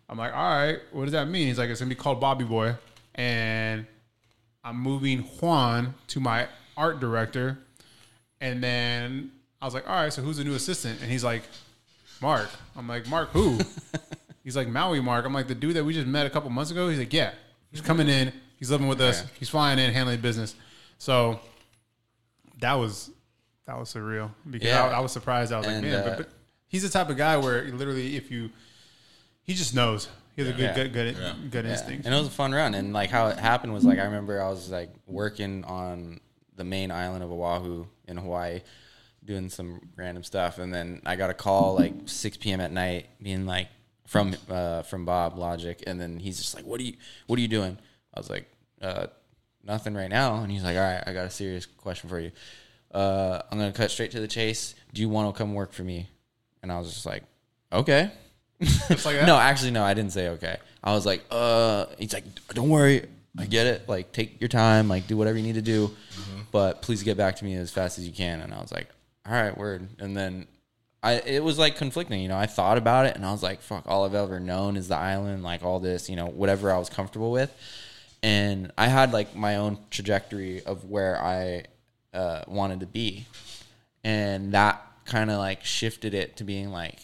[0.08, 2.44] I'm like, "All right, what does that mean?" He's like, "It's gonna be called Bobby
[2.44, 2.74] Boy,
[3.14, 3.86] and
[4.64, 7.58] I'm moving Juan to my art director."
[8.40, 11.42] And then I was like, "All right, so who's the new assistant?" And he's like,
[12.20, 13.58] "Mark." I'm like, "Mark who?"
[14.44, 16.70] he's like, "Maui Mark." I'm like, "The dude that we just met a couple months
[16.70, 17.32] ago." He's like, "Yeah,
[17.70, 18.32] he's coming in.
[18.58, 19.22] He's living with us.
[19.22, 19.28] Yeah.
[19.38, 20.54] He's flying in, handling business."
[20.98, 21.40] So
[22.60, 23.10] that was
[23.66, 24.84] that was surreal because Yeah.
[24.84, 25.52] I, I was surprised.
[25.52, 26.28] I was And, like, man, uh, but, but
[26.68, 28.50] he's the type of guy where literally, if you,
[29.42, 30.08] he just knows.
[30.34, 30.74] He has a good, Yeah.
[30.74, 31.34] good, good, Yeah.
[31.50, 31.70] good Yeah.
[31.72, 32.06] instinct.
[32.06, 32.74] And it was a fun run.
[32.74, 36.20] And like how it happened was like I remember I was like working on
[36.56, 38.60] the main island of Oahu in Hawaii,
[39.24, 42.60] doing some random stuff, and then I got a call like 6 p.m.
[42.60, 43.68] at night, being like
[44.06, 46.94] from uh, from Bob Logic, and then he's just like, "What are you
[47.26, 47.78] What are you doing?"
[48.14, 49.06] I was like, uh,
[49.64, 52.32] "Nothing right now," and he's like, "All right, I got a serious question for you.
[52.92, 54.74] Uh, I'm gonna cut straight to the chase.
[54.92, 56.08] Do you want to come work for me?"
[56.62, 57.24] And I was just like,
[57.72, 58.10] "Okay."
[58.60, 60.56] Like no, actually, no, I didn't say okay.
[60.84, 62.24] I was like, uh, he's like,
[62.54, 63.06] don't worry,
[63.38, 63.88] I get it.
[63.88, 64.88] Like, take your time.
[64.88, 66.40] Like, do whatever you need to do, Mm-hmm.
[66.52, 68.88] but please get back to me as fast as you can." And I was like,
[69.26, 70.46] "All right, word." And then
[71.02, 72.20] I it was like conflicting.
[72.20, 74.76] You know, I thought about it, and I was like, "Fuck, all I've ever known
[74.76, 75.42] is the island.
[75.42, 77.50] Like all this, you know, whatever I was comfortable with."
[78.22, 81.64] And I had like my own trajectory of where I
[82.12, 83.26] uh, wanted to be,
[84.04, 86.98] and that kind of like shifted it to being like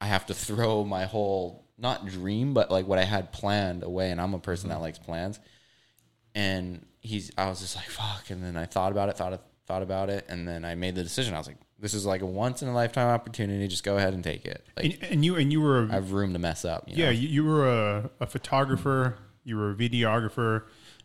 [0.00, 4.10] I have to throw my whole not dream, but like what I had planned away.
[4.10, 5.38] And I'm a person that likes plans.
[6.34, 8.30] And he's, I was just like, fuck.
[8.30, 11.02] And then I thought about it, thought thought about it, and then I made the
[11.02, 11.34] decision.
[11.34, 13.66] I was like, this is like a once in a lifetime opportunity.
[13.66, 14.64] Just go ahead and take it.
[14.76, 16.84] Like And, and you and you were I have room to mess up.
[16.86, 17.04] You know?
[17.04, 20.64] yeah you, you were a, a photographer, you were a videographer.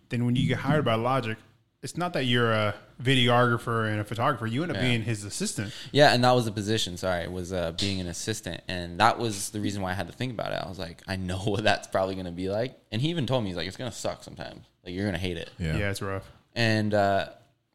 [0.10, 1.38] Then when you get hired by Logic,
[1.84, 4.46] it's not that you're a videographer and a photographer.
[4.46, 4.84] You end up Yeah.
[4.84, 5.74] being his assistant.
[5.92, 6.96] Yeah, and that was the position.
[6.98, 10.08] Sorry, it was uh, being an assistant, and that was the reason why I had
[10.08, 10.62] to think about it.
[10.64, 13.26] I was like, I know what that's probably going to be like, and he even
[13.26, 14.66] told me he's like, it's going to suck sometimes.
[14.86, 15.50] Like you're going to hate it.
[15.58, 15.76] Yeah.
[15.78, 16.24] Yeah, it's rough.
[16.56, 17.30] and uh,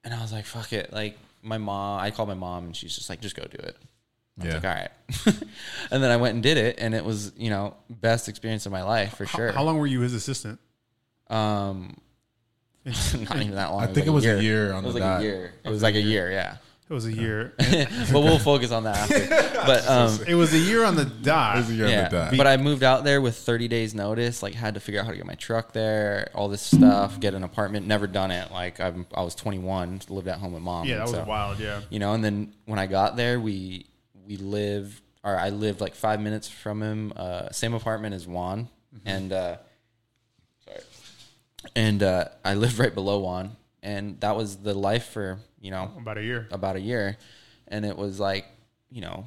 [0.05, 0.93] and I was like, fuck it.
[0.93, 3.77] Like my mom, I called my mom, and she's just like, just go do it.
[4.39, 4.55] I was Yeah.
[4.61, 5.37] like, all right.
[5.91, 8.73] and then I went and did it, and it was you know best experience of
[8.73, 9.51] my life for sure.
[9.53, 10.61] How long were you his assistant?
[11.29, 11.97] Um,
[13.29, 13.83] not even that long.
[13.83, 15.21] I think it was a year on it was the like dot.
[15.21, 15.53] a year.
[15.65, 16.57] It was like a year, yeah.
[16.89, 17.53] It was a year.
[17.59, 19.57] but we'll focus on that after.
[19.67, 21.57] But um, it was a year on the dot.
[21.57, 21.97] It was a year yeah.
[21.97, 22.37] on the dot.
[22.37, 24.41] But I moved out there with 30 days notice.
[24.41, 27.35] Like had to figure out how to get my truck there, all this stuff, get
[27.35, 27.89] an apartment.
[27.89, 28.53] Never done it.
[28.53, 30.87] Like I'm, I was 21, lived at home with mom.
[30.87, 31.59] Yeah, that was wild.
[31.59, 31.81] Yeah.
[31.91, 33.87] you know and then when i got there we
[34.27, 38.69] we lived or i lived like five minutes from him uh same apartment as juan
[39.05, 39.66] and uh sorry
[41.75, 45.91] and uh i lived right below juan, and that was the life for you know
[45.99, 46.47] About a year.
[46.51, 47.17] about a year.
[47.69, 48.47] And it was like
[48.91, 49.25] you know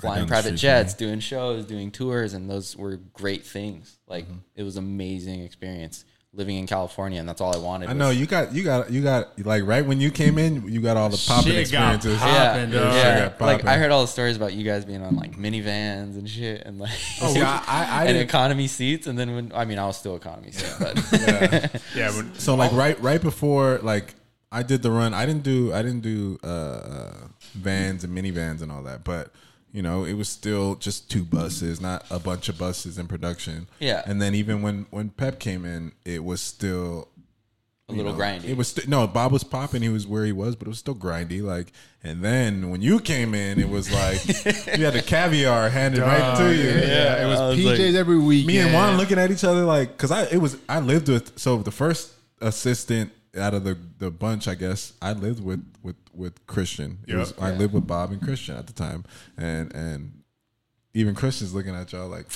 [0.00, 2.32] flying the private street jets doing shows doing tours.
[2.32, 3.98] And those were great things.
[4.06, 4.38] Like Mm-hmm.
[4.56, 8.10] it was amazing experience living in california and that's all i wanted I was- know
[8.10, 11.08] you got you got you got like right when you came in, you got all
[11.08, 12.18] the popping Shit got experiences.
[12.18, 12.32] popped.
[12.32, 13.02] yeah, Poppin', yeah.
[13.30, 13.64] Shit got Like.
[13.64, 16.78] I heard all the stories about you guys being on like minivans and shit, and
[16.78, 16.90] like
[17.22, 18.22] Oh, yeah, I, I and didn't.
[18.28, 19.06] economy seats.
[19.06, 20.96] And then when I mean, I was still economy seat, but
[21.96, 24.14] Yeah, but So like right right before like
[24.52, 27.10] I did the run, I didn't do I didn't do uh
[27.54, 29.30] vans and minivans and all that, but
[29.72, 33.68] you know it was still just two buses, not a bunch of buses in production.
[33.78, 34.02] Yeah.
[34.06, 37.08] and then even when when Pep came in, it was still
[37.88, 38.44] a little know, grindy.
[38.44, 39.82] It was st- no Bob was popping.
[39.82, 41.42] He was where he was, but it was still grindy.
[41.42, 41.72] Like,
[42.04, 44.24] and then when you came in, it was like
[44.78, 46.68] you had the caviar handed right to you.
[46.68, 48.46] yeah, it was, was PJs like- every week.
[48.46, 51.38] Me and Juan looking at each other like, because I it was I lived with
[51.38, 55.96] so the first assistant out of the the bunch, I guess I lived with with
[56.14, 56.98] with Christian.
[57.06, 57.18] Yep.
[57.18, 59.04] was, I lived with Bob and Christian at the time,
[59.36, 60.22] and and
[60.94, 62.26] even Christian's looking at y'all like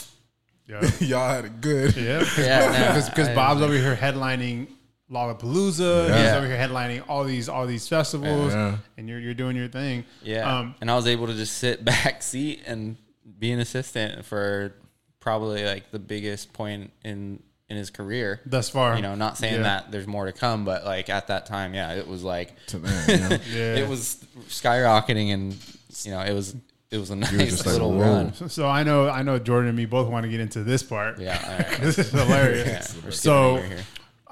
[0.68, 0.88] Yeah.
[1.00, 1.96] y'all had it good.
[1.96, 4.68] Yeah, Yeah, because I- Bob's over here headlining
[5.10, 6.06] Lollapalooza.
[6.16, 8.78] He's over here headlining all these all these festivals, Yeah.
[8.96, 10.04] and you're you're doing your thing.
[10.22, 10.58] yeah.
[10.58, 12.96] Um, and I was able to just sit back seat and
[13.38, 14.74] be an assistant for
[15.20, 18.40] probably like the biggest point in in his career.
[18.46, 19.62] thus far, You know, not saying Yeah.
[19.62, 22.78] that there's more to come, but like at that time, yeah, it was like To
[22.78, 23.38] them, you?
[23.58, 23.74] Yeah.
[23.82, 25.56] it was skyrocketing, and
[26.04, 26.54] you know, it was
[26.90, 28.00] it was a nice just like, little whoa.
[28.02, 28.34] run.
[28.34, 30.82] So, so I know I know Jordan and me both want to get into this
[30.82, 31.18] part.
[31.18, 31.80] Yeah, all right.
[31.80, 32.96] this is hilarious.
[33.04, 33.62] Yeah, so.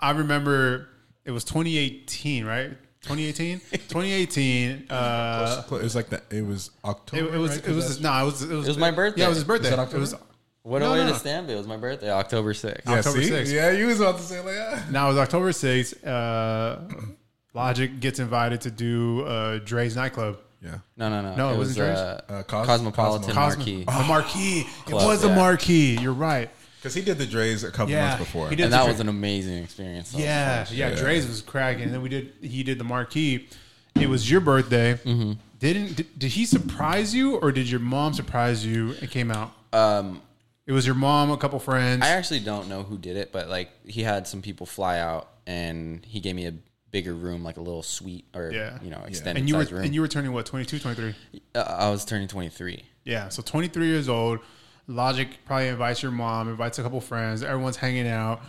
[0.02, 0.88] I remember
[1.26, 2.70] it was 2018, right?
[3.02, 4.86] 2018, 2018.
[4.90, 6.24] Uh, it was like that.
[6.30, 7.34] It was October.
[7.34, 7.58] it was right?
[7.58, 9.20] it 'Cause was that's- no, it was it was, It was my birthday.
[9.20, 9.70] Yeah, it was his birthday.
[9.70, 10.14] that it was
[10.62, 11.16] What a No, way no, to no.
[11.18, 11.52] stamp it.
[11.54, 12.82] It was my birthday, October 6th.
[12.86, 13.30] yeah, October see?
[13.30, 13.52] 6th.
[13.52, 14.86] Yeah, you was about to say like ah.
[14.90, 16.06] now it was October 6th.
[16.06, 16.78] Uh,
[17.54, 20.38] Logic gets invited to do uh, Drai's nightclub.
[20.62, 20.78] Yeah.
[20.96, 21.34] No, no, no.
[21.34, 21.98] No, it it was wasn't Drai's?
[21.98, 23.56] uh, Uh, Cos- Cosmopolitan Cosmo.
[23.64, 23.84] Marquee.
[23.88, 24.60] A marquee.
[24.60, 25.34] It Club, was a yeah.
[25.34, 25.98] marquee.
[25.98, 26.50] You're right.
[26.76, 28.48] Because he did the Drai's a couple Yeah, months before.
[28.50, 28.64] he did.
[28.64, 30.14] and that the was an amazing experience.
[30.14, 30.90] Yeah, yeah.
[30.90, 30.96] Yeah.
[30.96, 31.84] Drai's was cracking.
[31.84, 32.32] And then we did.
[32.42, 33.48] He did the marquee.
[33.96, 34.94] It was your birthday.
[34.94, 35.32] Mm-hmm.
[35.58, 38.94] Didn't did, did he surprise you or did your mom surprise you?
[39.00, 39.52] and came out.
[39.72, 40.22] Um,
[40.70, 42.04] It was your mom, a couple friends.
[42.04, 45.28] I actually don't know who did it, but like he had some people fly out,
[45.44, 46.54] and he gave me a
[46.92, 48.78] bigger room, like a little suite or Yeah.
[48.80, 49.82] you know extended and you were size room.
[49.84, 51.14] and you were turning what 22, 23?
[51.56, 52.84] uh, I was turning 23.
[53.02, 54.38] Yeah, so 23 years old.
[54.86, 57.42] Logic probably invites your mom, invites a couple friends.
[57.42, 58.40] Everyone's hanging out.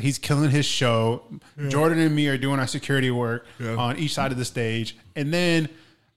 [0.00, 1.24] He's killing his show.
[1.68, 3.74] Jordan and me are doing our security work Yeah.
[3.74, 4.96] on each side of the stage.
[5.16, 5.68] And then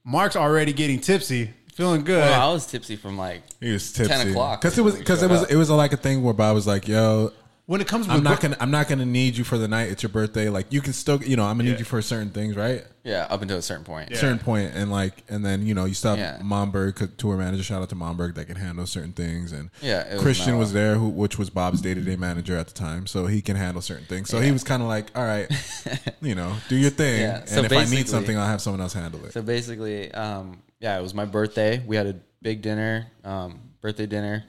[0.04, 2.20] Mark's already getting tipsy, feeling good.
[2.20, 4.12] Well, I was tipsy from like He was tipsy.
[4.12, 6.22] 10 o'clock because it was when we because it was it was like a thing
[6.22, 7.32] where Bob was like, "Yo,
[7.70, 9.90] when it comes with I'm not gonna I'm not gonna need you for the night.
[9.90, 10.48] It's your birthday.
[10.48, 11.74] Like you can still you know I'm gonna Yeah.
[11.74, 12.84] need you for certain things, right?
[13.04, 14.14] Yeah, up until a certain point.
[14.16, 16.40] Certain point, and like and then you know you stop Yeah.
[16.42, 17.62] Momberg could- tour manager.
[17.62, 20.72] Shout out to Momberg that can handle certain things, and Yeah, it was Christian was
[20.72, 23.54] there, who which was Bob's day to day manager at the time, so he can
[23.54, 24.30] handle certain things.
[24.30, 25.48] So he was kind of like, all right,
[26.20, 28.80] you know, do your thing, Yeah, and so if I need something, I'll have someone
[28.80, 29.32] else handle it.
[29.32, 31.84] So basically, um, yeah, it was my birthday.
[31.86, 34.42] We had a big dinner, um, birthday dinner,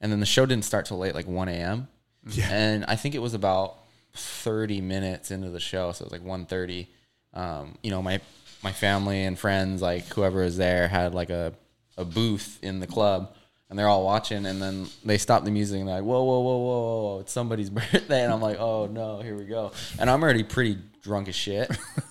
[0.00, 1.88] and then the show didn't start till late, like one a.m.
[2.26, 2.48] Yeah.
[2.50, 3.78] and I think it was about
[4.14, 6.88] thirty minutes into the show, so it was like one thirty.
[7.34, 8.20] Um, you know, my
[8.62, 11.52] my family and friends, like whoever was there, had like a
[11.96, 13.34] a booth in the club.
[13.70, 16.40] And they're all watching, and then they stop the music, and they're like, "Whoa, whoa,
[16.40, 17.20] whoa, whoa, whoa, whoa!
[17.20, 20.76] It's somebody's birthday!" And I'm like, "Oh no, here we go!" And I'm already pretty
[21.00, 21.74] drunk as shit,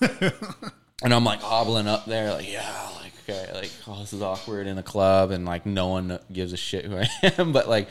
[1.02, 4.66] and I'm like hobbling up there, like, yeah, like, okay, like, oh, this is awkward
[4.66, 7.52] in a club, and like, no one gives a shit who I am.
[7.52, 7.88] But like,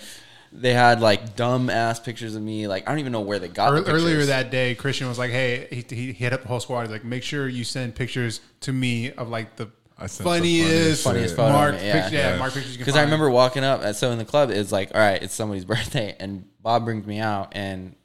[0.54, 2.68] they had like dumb ass pictures of me.
[2.68, 5.18] Like, I don't even know where they got Ear- the earlier that day, Christian was
[5.18, 6.82] like, "Hey, he, he he hit up the whole squad.
[6.82, 10.24] He's like, make sure you send pictures to me of like the I sent the
[10.24, 12.02] funniest, funniest Funniest photo Mark me, yeah.
[12.02, 12.38] picture, yeah, Yeah.
[12.40, 12.76] Mark pictures.
[12.76, 15.66] Because I remember walking up, so in the club, it's like, all right, it's somebody's
[15.74, 17.96] birthday, and Bob brings me out, and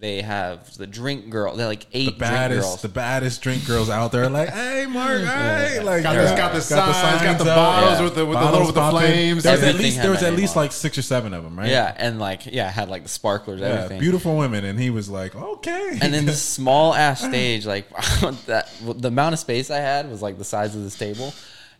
[0.00, 1.56] they have the drink girl.
[1.56, 2.82] They're like eight The drink baddest, girls.
[2.82, 6.30] the baddest drink girls out there, like, hey, Mark, hey, like, Got, yeah.
[6.30, 8.04] the, got the signs, got the bottles Yeah.
[8.04, 9.42] with the with the little with the flames.
[9.42, 11.58] There was at least there was at least on like six or seven of them,
[11.58, 11.68] right?
[11.68, 14.00] yeah, and like, yeah, had like the sparklers, Yeah, everything.
[14.00, 15.98] beautiful women, and he was like, okay.
[16.00, 17.88] and in this small ass stage, like
[18.46, 21.32] that, the amount of space I had was like the size of this table.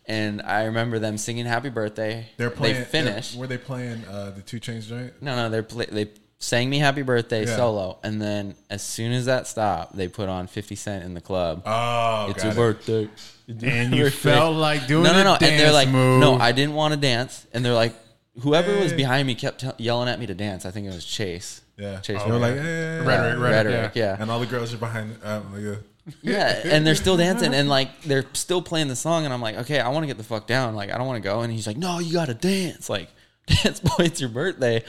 [0.07, 2.77] And I remember them singing "Happy Birthday." they're playing.
[2.77, 3.37] They finished.
[3.37, 5.13] Were they playing uh, the 2 Chainz joint?
[5.21, 7.57] No, no, they're play, they sang me "Happy Birthday" Yeah.
[7.57, 11.21] solo, and then as soon as that stopped, they put on Fifty Cent in the
[11.21, 11.63] club.
[11.67, 12.77] Oh, it's got your it.
[12.87, 13.09] birthday,
[13.49, 14.17] It's your and you birthday.
[14.19, 16.21] felt like doing no, no, no, and they're like, move.
[16.21, 17.95] no, I didn't want to dance, and they're like,
[18.41, 20.65] whoever was behind me kept t- yelling at me to dance.
[20.67, 21.61] I think it was Chase.
[21.77, 22.23] Yeah, Chase.
[22.23, 22.41] they were Redick.
[22.41, 23.41] like, hey, Rhetoric, rhetoric,
[23.75, 24.17] Rhetoric, yeah.
[24.19, 25.17] and all the girls are behind.
[25.23, 25.81] Um, like, uh,
[26.23, 29.57] Yeah, and they're still dancing, and like they're still playing the song, and I'm like,
[29.59, 30.75] okay, I want to get the fuck down.
[30.75, 31.41] Like, I don't want to go.
[31.43, 32.89] And he's like, no, you got to dance.
[32.89, 33.09] Like,
[33.47, 34.83] dance, boy, it's your birthday.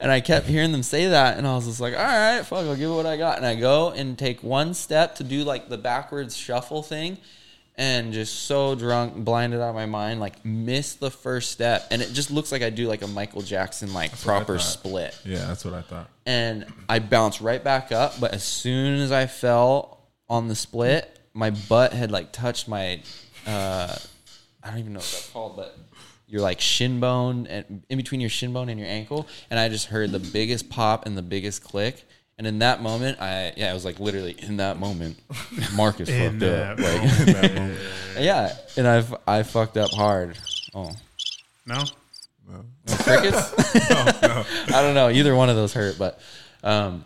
[0.00, 2.64] And I kept hearing them say that, and I was just like, all right, fuck,
[2.66, 3.36] I'll give it what I got.
[3.36, 7.18] And I go and take one step to do like the backwards shuffle thing,
[7.76, 12.00] and just so drunk, blinded out of my mind, like miss the first step, and
[12.00, 15.18] it just looks like I do like a Michael Jackson like what I proper split
[15.24, 16.08] yeah, that's what I thought.
[16.26, 18.18] and I bounced right back up.
[18.20, 23.02] But as soon as I fell on the split, my butt had like touched my,
[23.46, 23.96] uh,
[24.62, 25.76] I don't even know what that's called, but
[26.30, 29.68] your like shin bone and in between your shin bone and your ankle, and I
[29.68, 32.04] just heard the biggest pop and the biggest click.
[32.38, 35.18] And in that moment, I yeah, it was like literally in that moment,
[35.74, 36.78] Marcus fucked up.
[36.78, 37.76] Like,
[38.18, 40.38] yeah, and I've I fucked up hard.
[40.72, 40.92] Oh,
[41.66, 41.82] no.
[42.48, 42.64] no,
[42.96, 43.52] crickets.
[44.72, 45.10] I don't know.
[45.10, 46.20] Either one of those hurt, but
[46.62, 47.04] um,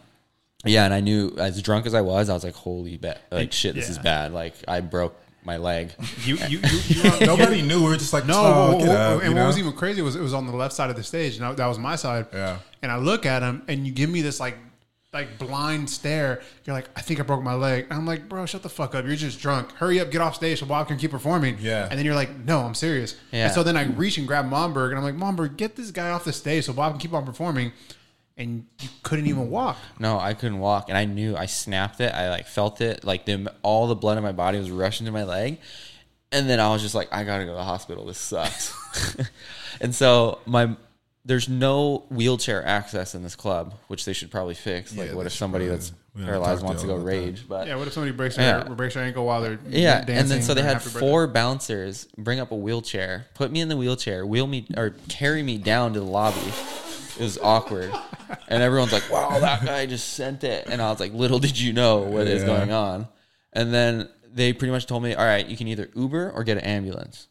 [0.65, 0.85] yeah.
[0.85, 3.23] And I knew as drunk as I was, I was like, "Holy bet!
[3.33, 5.93] Like shit, this is bad." Like I broke my leg.
[6.25, 7.83] You you you, you were- Nobody knew.
[7.83, 9.47] We were just like, No, oh, well, get well, up, and what know?
[9.47, 11.53] was even crazy was it was on the left side of the stage, and I,
[11.53, 12.27] that was my side.
[12.33, 12.59] Yeah.
[12.83, 14.57] And I look at him, and you give me this like,
[15.13, 16.43] like blind stare.
[16.65, 17.85] You're like, I think I broke my leg.
[17.89, 19.07] And I'm like, bro, shut the fuck up.
[19.07, 19.71] You're just drunk.
[19.73, 21.57] Hurry up, get off stage so Bob can keep performing.
[21.61, 21.87] Yeah.
[21.89, 23.17] And then you're like, no, I'm serious.
[23.31, 23.45] Yeah.
[23.47, 26.11] And so then I reach and grab Momberg, and I'm like, Momberg, get this guy
[26.11, 27.73] off the stage so Bob can keep on performing.
[28.37, 29.77] And you couldn't even walk.
[30.01, 32.13] No, I couldn't walk, and I knew I snapped it.
[32.13, 35.13] I like felt it, like the all the blood in my body was rushing to
[35.13, 35.61] my leg,
[36.33, 38.05] and then I was just like, I gotta go to the hospital.
[38.07, 38.75] This sucks.
[39.81, 40.77] and so my
[41.27, 44.95] there's no wheelchair access in this club, which they should probably fix.
[44.97, 45.93] Like, Yeah, what if somebody probably- that's
[46.27, 47.11] paralyzed talked to wants to go y'all that.
[47.11, 47.45] rage?
[47.49, 48.65] But Yeah, what if somebody breaks their Yeah.
[48.75, 50.17] breaks their ankle while they're Yeah, dancing?
[50.17, 51.01] and then so they had happy birthday?
[51.01, 55.43] four bouncers bring up a wheelchair, put me in the wheelchair, wheel me or carry
[55.43, 56.41] me down to the lobby.
[57.19, 57.93] It was awkward,
[58.49, 61.59] and everyone's like, "Wow, that guy just sent it," and I was like, "Little did
[61.59, 62.47] you know what is Yeah.
[62.49, 63.09] going on."
[63.53, 66.57] And then they pretty much told me, "All right, you can either Uber or get
[66.59, 67.29] an ambulance."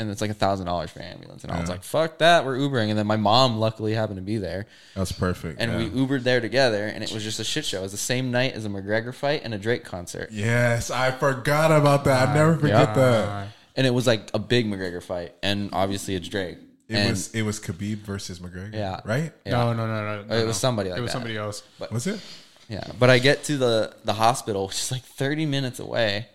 [0.00, 1.74] And it's like a thousand dollars for an ambulance, and I was Yeah.
[1.74, 5.10] like, "Fuck that, we're Ubering." And then my mom luckily happened to be there, That's
[5.10, 5.60] perfect.
[5.60, 5.76] and yeah.
[5.78, 7.80] we Ubered there together, and it was just a shit show.
[7.80, 10.30] It was the same night as a McGregor fight and a Drake concert.
[10.32, 12.28] Yes, I forgot about that.
[12.28, 13.48] I never forget that.
[13.76, 16.58] and it was like a big McGregor fight, and obviously it's Drake.
[16.88, 18.72] It and was it was Khabib versus McGregor.
[18.74, 19.00] Yeah.
[19.04, 19.32] Right?
[19.44, 20.22] yeah, No, no, no, no.
[20.22, 20.46] no, It no.
[20.46, 21.00] was somebody like that.
[21.00, 21.12] It was that.
[21.12, 21.62] somebody else.
[21.90, 22.20] Was it?
[22.68, 22.84] yeah.
[22.98, 26.28] But I get to the the hospital, which is like thirty minutes away,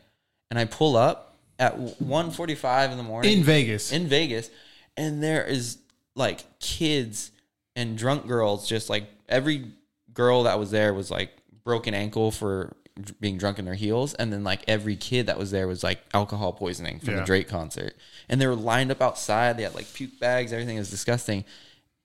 [0.51, 3.91] and I pull up at 1.45 in the morning In Vegas.
[3.91, 4.49] in Vegas,
[4.97, 5.77] and there is
[6.15, 7.31] like kids
[7.75, 9.71] and drunk girls, just like every
[10.13, 11.31] girl that was there was like
[11.63, 12.75] broken ankle for dr-
[13.19, 16.01] being drunk in their heels, and then like every kid that was there was like
[16.13, 17.19] alcohol poisoning from Yeah.
[17.21, 17.95] the Drake concert,
[18.29, 19.57] and they were lined up outside.
[19.57, 21.43] They had like puke bags, everything was disgusting.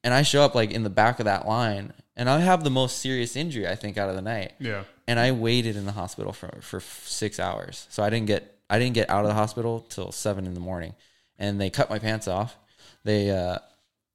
[0.05, 2.71] and I show up like in the back of that line, and I have the
[2.71, 4.53] most serious injury I think out of the night.
[4.61, 4.85] Yeah.
[5.09, 8.79] And I waited in the hospital for for six hours, so I didn't get I
[8.79, 10.95] didn't get out of the hospital till seven in the morning,
[11.39, 12.57] and they cut my pants off.
[13.05, 13.59] They uh,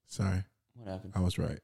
[0.08, 0.44] Sorry,
[0.76, 1.14] what happened?
[1.16, 1.60] I was right.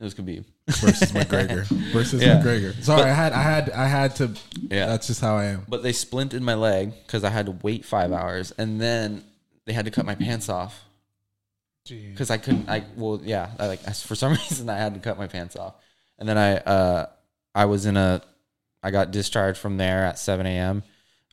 [0.00, 0.44] It was Khabib.
[0.68, 1.64] Versus McGregor.
[1.92, 2.40] Versus Yeah.
[2.40, 2.80] McGregor.
[2.84, 4.30] Sorry, I had, I had, I had to.
[4.70, 4.86] Yeah.
[4.86, 5.64] that's just how I am.
[5.68, 9.24] But they splinted my leg because I had to wait five hours, and then
[9.66, 10.84] they had to cut my pants off
[11.84, 12.68] because I couldn't.
[12.68, 15.74] I well, yeah, I, like for some reason I had to cut my pants off,
[16.18, 17.06] and then I uh
[17.54, 18.22] I was in a
[18.82, 20.82] I got discharged from there at seven a.m.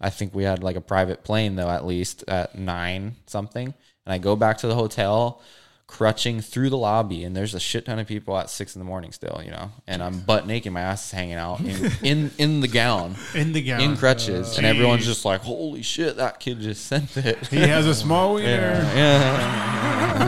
[0.02, 4.14] I think we had like a private plane though at least at nine something, and
[4.14, 5.42] I go back to the hotel.
[5.88, 8.86] Crutching through the lobby, and there's a shit ton of people at six in the
[8.86, 12.32] morning still, you know, and I'm butt naked, my ass is hanging out in in,
[12.40, 13.82] in the gown, In the gown.
[13.82, 17.86] in crutches, and everyone's just like, "Holy shit, that kid just sent it." He has
[17.86, 18.82] a small wiener.
[18.96, 20.16] yeah.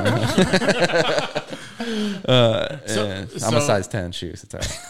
[2.28, 3.22] uh, So- yeah.
[3.22, 4.43] I'm so- a size ten shoes.
[4.43, 4.82] It's all right.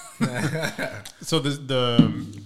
[1.22, 2.41] So the the,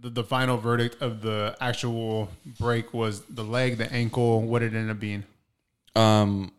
[0.00, 4.42] the the final verdict of the actual break was the leg, the ankle.
[4.42, 5.24] What did it end up being?
[5.94, 6.52] Um,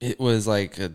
[0.00, 0.94] it was like a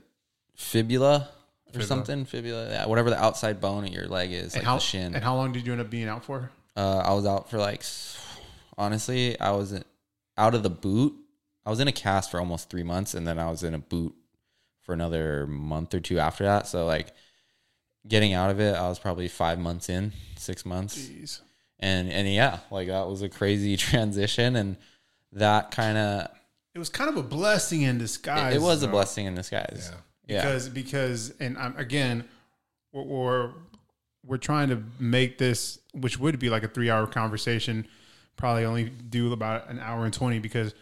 [0.55, 1.29] fibula
[1.67, 1.87] or Fibula.
[1.87, 2.25] something.
[2.25, 5.15] Fibula, yeah, whatever the outside bone of your leg is, like how the shin.
[5.15, 6.49] and how long did you end up being out for?
[6.75, 8.17] Uh, I was out for like, s-
[8.77, 9.79] honestly, I was
[10.37, 11.13] out of the boot.
[11.65, 13.79] I was in a cast for almost three months, and then I was in a
[13.79, 14.13] boot
[14.81, 16.67] for another month or two after that.
[16.67, 17.07] So like,
[18.07, 21.39] getting out of it, I was probably five months in, six months, Jeez.
[21.79, 24.77] and and yeah, like that was a crazy transition, and
[25.31, 26.29] that kind of
[26.75, 28.53] It was kind of a blessing in disguise.
[28.53, 29.91] it, was a blessing in disguise.
[30.27, 32.25] Yeah, because because and I'm, again
[32.91, 33.51] we're, we're
[34.25, 37.87] we're trying to make this which would be like a three hour conversation
[38.35, 40.73] probably only do about an hour and 20 because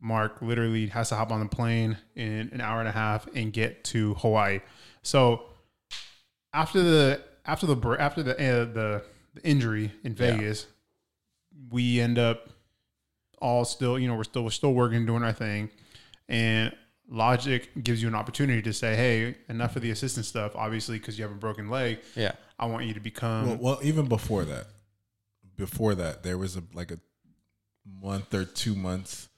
[0.00, 3.52] mark literally has to hop on the plane in an hour and a half and
[3.52, 4.60] get to hawaii
[5.02, 5.44] so
[6.52, 9.02] after the after the after the uh, the,
[9.34, 10.32] the injury in Yeah.
[10.32, 10.66] vegas
[11.70, 12.50] we end up
[13.40, 15.70] all still you know we're still we're still working doing our thing.
[16.28, 16.74] And
[17.10, 21.18] logic gives you an opportunity to say hey enough of the assistant stuff obviously because
[21.18, 22.00] you have a broken leg.
[22.14, 22.32] Yeah.
[22.58, 24.66] i want you to become Well, well, even before that,
[25.56, 26.98] before that, there was a like a
[28.02, 29.28] month or two months,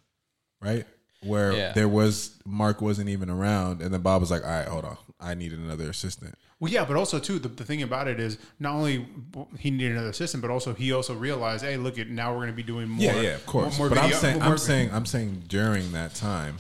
[0.61, 0.85] right,
[1.25, 1.73] where Yeah.
[1.73, 4.97] there was Mark wasn't even around, and then Bob was like, "All right, hold on,
[5.21, 8.37] I need another assistant." Well, yeah, but also too the, the thing about it is
[8.59, 9.07] not only
[9.59, 12.49] he needed another assistant, but also he also realized, hey, look at now we're going
[12.49, 13.05] to be doing more.
[13.07, 13.79] Yeah, yeah, of course.
[13.79, 16.59] more but I'm saying, more- I'm saying, I'm saying during that time,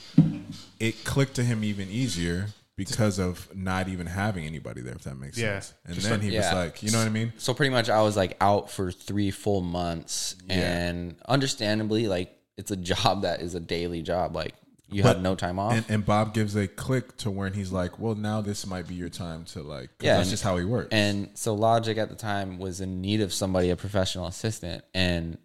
[0.78, 2.46] it clicked to him even easier
[2.76, 4.94] because of not even having anybody there.
[4.94, 5.60] If that makes Yeah.
[5.60, 5.74] sense.
[5.84, 7.34] And Just then like- he was like, you know what I mean?
[7.36, 12.70] So pretty much, I was like out for three full months, and understandably, like it's
[12.70, 14.34] a job that is a daily job.
[14.36, 14.54] Like
[14.88, 15.72] you But- have no time off.
[15.74, 18.94] And, and Bob gives a click to when he's like, well, now this might be
[18.94, 20.88] your time to like." Yeah, that's and- just how he works.
[20.90, 25.38] And so Logic at the time was in need of somebody, a professional assistant, and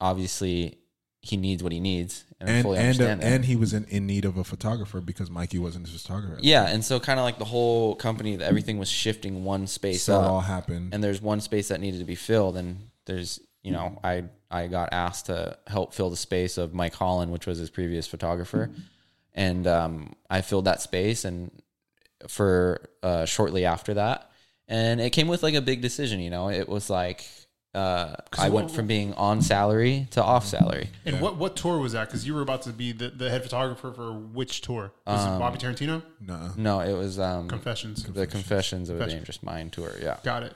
[0.00, 0.78] obviously
[1.20, 3.32] he needs what he needs, and, and fully and, uh, understand that.
[3.32, 6.38] and he was in, in need of a photographer because Mikey wasn't his photographer.
[6.42, 10.14] yeah, and so kind of like the whole company, everything was shifting one space so
[10.20, 10.94] it up, all happened.
[10.94, 14.66] and there's one space that needed to be filled, and there's you know I I
[14.66, 18.70] got asked to help fill the space of Mike Holland, which was his previous photographer,
[19.34, 21.50] and um, I filled that space, and
[22.28, 24.30] for uh, shortly after that,
[24.66, 26.20] and it came with like a big decision.
[26.20, 27.24] You know, it was like
[27.74, 30.88] uh, I went from being on salary to off salary.
[31.04, 32.08] And what what tour was that?
[32.08, 34.92] Because you were about to be the, the head photographer for which tour?
[35.06, 36.02] Was Um, it Bobby Tarantino?
[36.20, 36.50] no.
[36.56, 38.02] No, it was um, Confessions.
[38.04, 39.92] the Confessions of a Dangerous Mind tour.
[40.00, 40.16] Yeah.
[40.24, 40.54] Got it.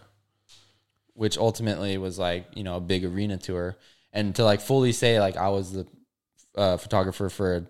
[1.15, 3.77] Which ultimately was like you know a big arena tour.
[4.13, 5.87] And to like fully say like i was the
[6.55, 7.67] uh, photographer for a,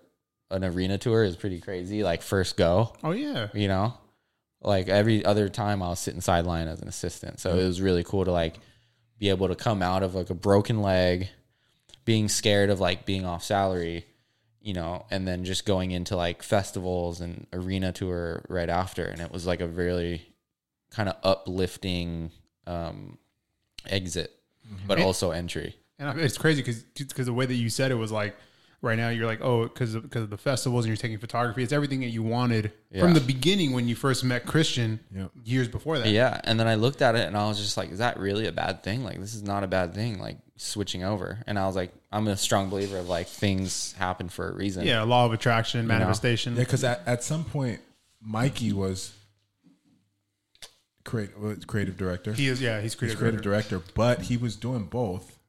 [0.51, 2.93] an arena tour is pretty crazy like first go.
[3.03, 3.47] Oh yeah.
[3.53, 3.93] you know?
[4.61, 7.39] Like every other time i was sitting sideline as an assistant.
[7.39, 8.55] So it was really cool to like
[9.19, 11.29] be able to come out of like a broken leg
[12.05, 14.05] being scared of like being off salary
[14.63, 19.05] you know and then just going into like festivals and arena tour right after.
[19.05, 20.25] And it was like a really
[20.91, 22.31] kind of uplifting
[22.65, 23.17] um
[23.87, 24.31] exit
[24.65, 24.87] mm-hmm.
[24.87, 27.95] but And- also entry And it's crazy because because the way that you said it
[27.95, 28.35] was like
[28.81, 31.63] right now you're like oh because because of the festivals and you're taking photography.
[31.63, 35.31] It's everything that you wanted from the beginning when you first met Christian Yep.
[35.45, 36.09] years before that.
[36.09, 38.45] Yeah, and then I looked at it and I was just like, "Is that really
[38.45, 39.03] a bad thing?
[39.05, 40.19] Like, this is not a bad thing.
[40.19, 44.27] Like switching over." And I was like, "I'm a strong believer of like things happen
[44.27, 46.53] for a reason." Yeah, law of attraction, manifestation.
[46.55, 47.79] Yeah, because at, at some point,
[48.21, 49.13] Mikey was
[51.03, 52.33] create, was creative director.
[52.33, 53.69] He is yeah, he's He's creative, creative director.
[53.77, 55.39] director, but he was doing both,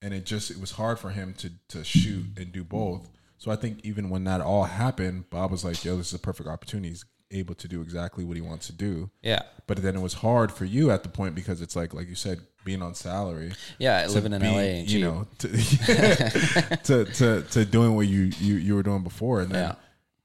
[0.00, 3.08] and it just it was hard for him to to shoot and do both.
[3.38, 6.18] So I think even when that all happened, Bob was like, "Yo, this is a
[6.18, 6.88] perfect opportunity.
[6.88, 9.10] He's- able to do exactly what he wants to do.
[9.22, 9.40] Yeah.
[9.66, 12.14] But then it was hard for you at the point because it's like, like you
[12.14, 13.52] said, being on salary.
[13.78, 15.04] Yeah, living in be, LA ain't you cheap.
[15.04, 15.48] know, to,
[16.84, 19.74] to to to doing what you you you were doing before, and then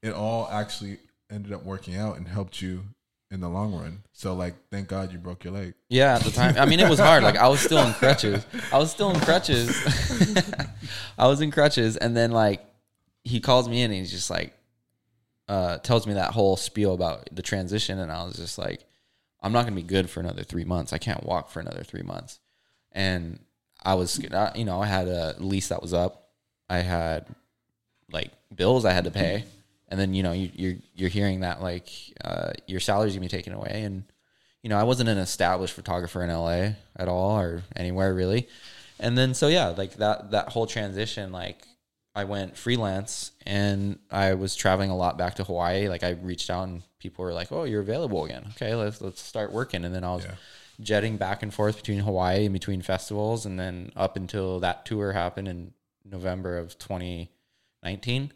[0.02, 0.98] it all actually
[1.30, 2.84] ended up working out and helped you
[3.30, 4.02] in the long run.
[4.12, 5.74] So like, thank God you broke your leg.
[5.88, 6.56] Yeah, at the time.
[6.58, 7.22] I mean, it was hard.
[7.22, 8.44] Like I was still in crutches.
[8.72, 9.70] I was still in crutches.
[11.18, 12.64] I was in crutches, and then like
[13.24, 14.54] he calls me in, and he's just like,
[15.48, 18.84] uh, tells me that whole spiel about the transition, and I was just like,
[19.42, 20.92] I'm not gonna be good for another three months.
[20.92, 22.40] I can't walk for another three months,
[22.92, 23.40] and
[23.82, 26.30] I was, you know, I had a lease that was up.
[26.70, 27.26] I had
[28.10, 29.44] like bills I had to pay,
[29.88, 31.88] and then you know you, you're you're hearing that like
[32.24, 34.04] uh, your salary's gonna be taken away, and
[34.62, 38.48] you know I wasn't an established photographer in LA at all or anywhere really,
[39.00, 41.66] and then so yeah, like that that whole transition, like
[42.14, 45.88] I went freelance and I was traveling a lot back to Hawaii.
[45.88, 48.46] Like I reached out and people were like, "Oh, you're available again?
[48.56, 50.34] Okay, let's let's start working." And then I was Yeah.
[50.80, 55.12] jetting back and forth between Hawaii and between festivals, and then up until that tour
[55.12, 55.72] happened in
[56.04, 56.76] November of
[57.82, 58.32] 2019,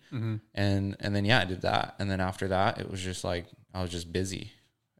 [0.54, 3.46] and and then yeah, I did that, and then after that, it was just like
[3.74, 4.52] I was just busy.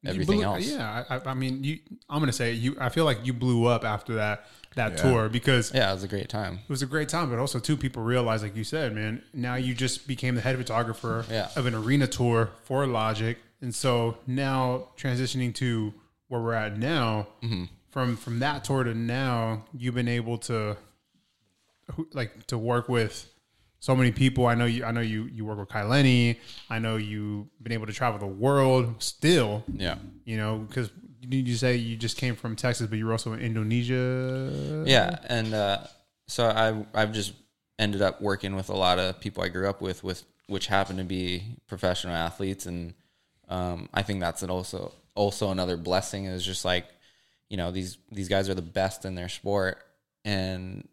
[0.05, 1.79] Everything blew- else, Yeah, I, I mean, you.
[2.11, 2.77] I'm gonna say you.
[2.81, 4.97] I feel like you blew up after that that Yeah.
[5.03, 6.55] tour because yeah, it was a great time.
[6.63, 9.23] it was a great time, but also two people realize, like you said, man.
[9.33, 11.49] Now you just became the head photographer Yeah.
[11.57, 15.95] of an arena tour for Logic, and so now transitioning to
[16.29, 17.65] where we're at now, Mm-hmm.
[17.91, 20.77] from from that tour to now, you've been able to,
[22.13, 23.32] like, to work with
[23.83, 24.47] so many people.
[24.47, 24.85] I know you.
[24.85, 25.25] I know you.
[25.25, 26.39] You work with Kai Lenny.
[26.71, 29.65] I know you've been able to travel the world still.
[29.75, 30.89] Yeah, You know, because
[31.29, 34.85] did you say you just came from Texas, but you were also in Indonesia?
[34.87, 35.79] yeah, and uh,
[36.29, 37.33] so I I've just
[37.77, 40.97] ended up working with a lot of people I grew up with, with which happen
[40.99, 42.95] to be professional athletes, and
[43.49, 46.87] um, I think that's an also also another blessing is just like
[47.51, 49.83] you know these these guys are the best in their sport,
[50.25, 50.87] and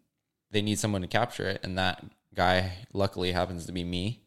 [0.50, 2.02] they need someone to capture it, and that
[2.34, 4.22] guy luckily happens to be me,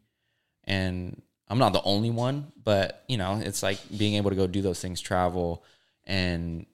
[0.63, 4.47] and I'm not the only one, but you know it's like being able to go
[4.47, 5.63] do those things, travel,
[6.05, 6.65] and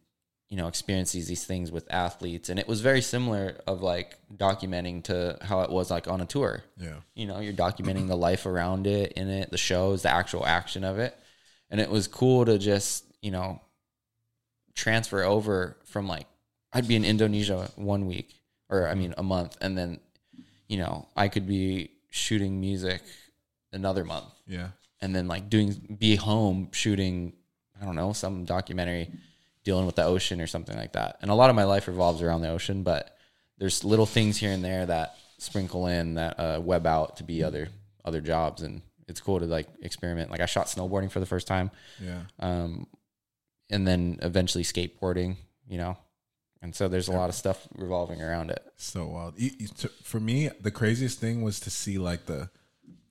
[0.49, 2.49] you know experience these, these things with athletes.
[2.49, 6.25] And it was very similar of like documenting to how it was like on a
[6.25, 6.63] tour.
[6.77, 6.95] Yeah.
[7.15, 10.83] you know you're documenting the life around it in it the shows the actual action
[10.83, 11.17] of it.
[11.71, 13.61] And it was cool to just you know
[14.75, 16.25] transfer over from like
[16.73, 18.35] i'd be in indonesia one week
[18.69, 19.99] or i mean a month and then
[20.69, 23.01] you know i could be shooting music
[23.73, 24.25] another month.
[24.47, 24.69] Yeah.
[25.01, 27.33] and then like doing be home shooting
[27.81, 29.11] i don't know some documentary
[29.65, 31.17] dealing with the ocean or something like that.
[31.21, 33.17] And a lot of my life revolves around the ocean but
[33.57, 37.43] there's little things here and there that sprinkle in that uh, web out to be
[37.43, 37.67] other
[38.05, 38.61] other jobs.
[38.61, 40.31] And it's cool to like experiment.
[40.31, 41.71] Like i shot snowboarding for the first time.
[42.01, 42.21] Yeah.
[42.39, 42.87] um,
[43.69, 45.35] and then eventually skateboarding
[45.67, 45.97] you know
[46.61, 49.39] and so there's a lot of stuff revolving around it So wild.
[49.39, 52.49] You- you- to- For me, the craziest thing was to see like the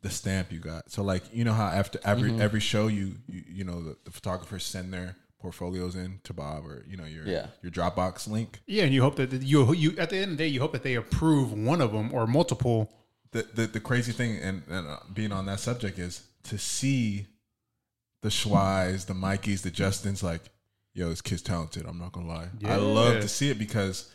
[0.02, 0.90] the stamp you got.
[0.92, 2.42] So like you know how after every Mm-hmm.
[2.42, 6.66] every show you you, you know the, the photographers send their portfolios in to Bob
[6.66, 7.46] or you know your Yeah.
[7.62, 8.60] your Dropbox link.
[8.66, 10.72] Yeah, and you hope that you you at the end of the day you hope
[10.72, 12.90] that they approve one of them or multiple.
[13.32, 17.26] The the, the crazy thing and, and uh, being on that subject is to see
[18.22, 20.42] the Schweiz, the Mikeys, the Justins like,
[20.94, 21.86] yo, this kid's talented.
[21.86, 22.48] I'm not gonna lie.
[22.64, 23.20] I love Yeah.
[23.20, 24.10] to see it because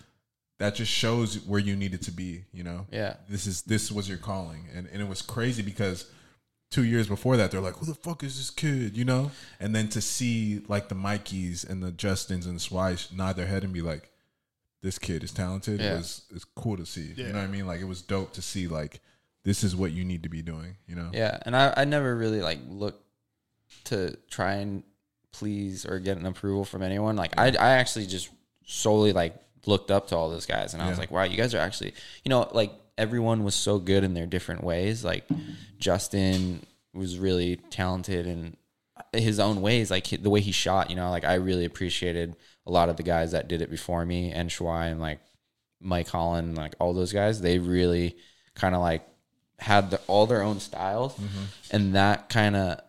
[0.60, 2.44] that just shows where you needed to be.
[2.54, 2.86] You know.
[2.92, 6.06] yeah this is this was your calling and, and it was crazy because
[6.72, 9.76] two years before that they're like who the fuck is this kid you know and
[9.76, 13.64] then to see like the mikeys and the justins and the swice nod their head
[13.64, 14.10] and be like
[14.82, 15.98] this kid is talented Yeah.
[15.98, 18.42] was it's cool to see you know what i mean like it was dope to
[18.42, 19.02] see like
[19.44, 22.16] this is what you need to be doing you know Yeah, and I, I never
[22.16, 23.04] really like look
[23.86, 24.82] to try and
[25.34, 27.16] please or get an approval from anyone.
[27.16, 28.30] Like I I actually just
[28.66, 31.54] solely like looked up to all those guys and I was like, wow, you guys
[31.54, 35.04] are actually you know, like everyone was so good in their different ways.
[35.04, 35.26] Like
[35.78, 38.56] Justin was really talented in
[39.12, 42.72] his own ways, like the way he shot, you know, like I really appreciated a
[42.72, 45.20] lot of the guys that did it before me and Schwai and like
[45.82, 48.16] Mike Holland, like all those guys, they really
[48.56, 49.06] kind of like
[49.60, 51.44] had the, all their own styles, mm-hmm.
[51.72, 52.80] and that kind of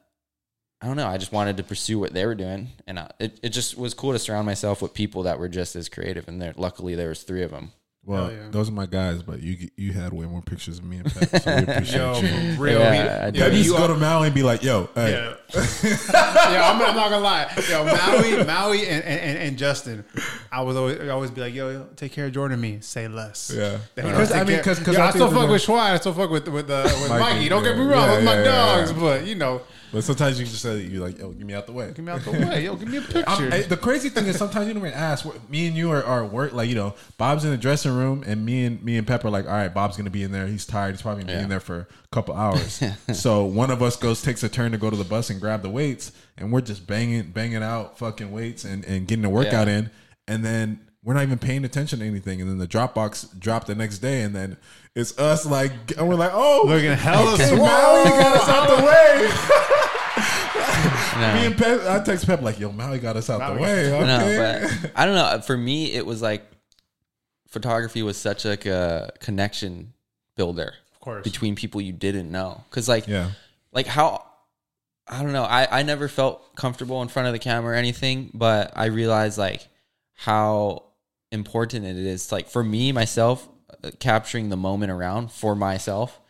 [0.84, 1.08] I don't know.
[1.08, 3.94] I just wanted to pursue what they were doing, and I, it it just was
[3.94, 6.28] cool to surround myself with people that were just as creative.
[6.28, 7.72] And there, luckily, there was three of them.
[8.06, 8.48] Well yeah.
[8.50, 11.42] those are my guys but you you had way more pictures of me and Pat,
[11.42, 12.78] so we appreciate Yo, you real.
[12.80, 13.40] Yeah, we- I yo, did.
[13.40, 15.34] Pat used you go to Maui and be like yo hey yeah,
[16.12, 17.50] yeah, I'm, I'm not gonna lie.
[17.70, 20.04] Yo, Maui, Maui, and, and, and Justin,
[20.50, 22.54] I was always I always be like, yo, yo, take care of Jordan.
[22.54, 23.52] and Me, say less.
[23.54, 23.78] Yeah.
[23.94, 25.78] Because, I mean, 'cause- 'cause Yeah, I I still fuck with Schwan.
[25.92, 27.48] I still fuck with with, uh, with Mikey, Mikey.
[27.48, 28.98] Don't get me wrong, Yeah, with my yeah, yeah, dogs, yeah.
[29.00, 29.60] but you know,
[29.92, 31.86] But sometimes you just say you like, yo, get me out the way.
[31.88, 32.64] get me out the way.
[32.64, 33.24] Yo, give me a picture.
[33.28, 35.24] I'm- eh, the crazy thing is sometimes you don't even ask.
[35.48, 36.94] Me and you are, are work like you know.
[37.16, 39.72] Bob's in the dressing room, and me and me and Pep are like, all right,
[39.72, 40.46] Bob's gonna be in there.
[40.46, 40.92] He's tired.
[40.94, 42.82] He's probably gonna be in there for a couple hours.
[43.12, 45.62] so one of us goes takes a turn to go to the bus and grab
[45.62, 49.66] the weights, and we're just banging banging out fucking weights and and getting the workout
[49.68, 49.78] Yeah.
[49.78, 49.90] in,
[50.28, 50.80] and then.
[51.06, 54.22] We're not even paying attention to anything, and then the Dropbox dropped the next day,
[54.22, 54.56] and then
[54.94, 57.58] it's us like, and we're like, "Oh, Looking hella okay, swole.
[57.58, 59.30] Maui got us out the way."
[61.20, 61.34] No.
[61.34, 63.92] Me and Pep, I text Pep like, "Yo, Maui got us out Maui the way."
[63.92, 64.06] Okay.
[64.06, 65.40] No, but I don't know.
[65.42, 66.42] For me, it was like
[67.54, 69.94] photography was such like a connection
[70.36, 71.24] builder of course.
[71.24, 72.62] between people you didn't know.
[72.68, 73.30] Because like, yeah,
[73.72, 74.22] like how
[75.06, 75.44] I don't know.
[75.44, 79.38] I I never felt comfortable in front of the camera or anything, but I realized
[79.38, 79.62] like
[80.14, 80.84] how
[81.32, 82.30] important it is.
[82.32, 83.48] Like for me myself,
[83.82, 86.20] uh, capturing the moment around for myself.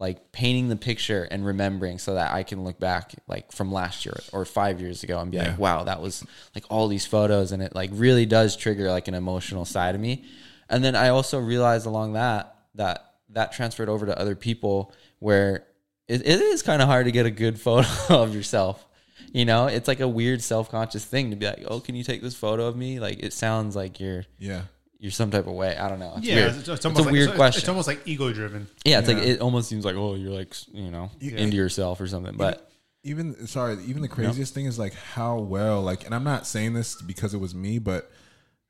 [0.00, 4.04] Like painting the picture and remembering so that I can look back like from last
[4.04, 5.50] year or five years ago and be Yeah.
[5.50, 6.24] like, wow, that was
[6.54, 10.00] like all these photos and it like really does trigger like an emotional side of
[10.00, 10.24] me.
[10.68, 15.66] And then I also realized along that that that transferred over to other people where
[16.08, 18.86] it, it is kind of hard to get a good photo of yourself.
[19.32, 22.04] You know, it's like a weird self conscious thing to be like, oh, can you
[22.04, 23.00] take this photo of me?
[23.00, 24.62] Like it sounds like you're yeah.
[24.98, 25.76] you're some type of way.
[25.76, 26.14] I don't know.
[26.16, 26.48] It's yeah, weird.
[26.56, 27.60] it's, It's, almost a like, weird it's, question.
[27.60, 28.68] It's almost like ego driven.
[28.84, 32.06] yeah, it's like it almost seems like oh, you're like you know into yourself or
[32.06, 32.36] something.
[32.36, 32.70] But
[33.02, 36.74] even sorry, even the craziest thing is like how well like, and I'm not saying
[36.74, 38.10] this because it was me, but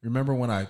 [0.03, 0.69] remember when I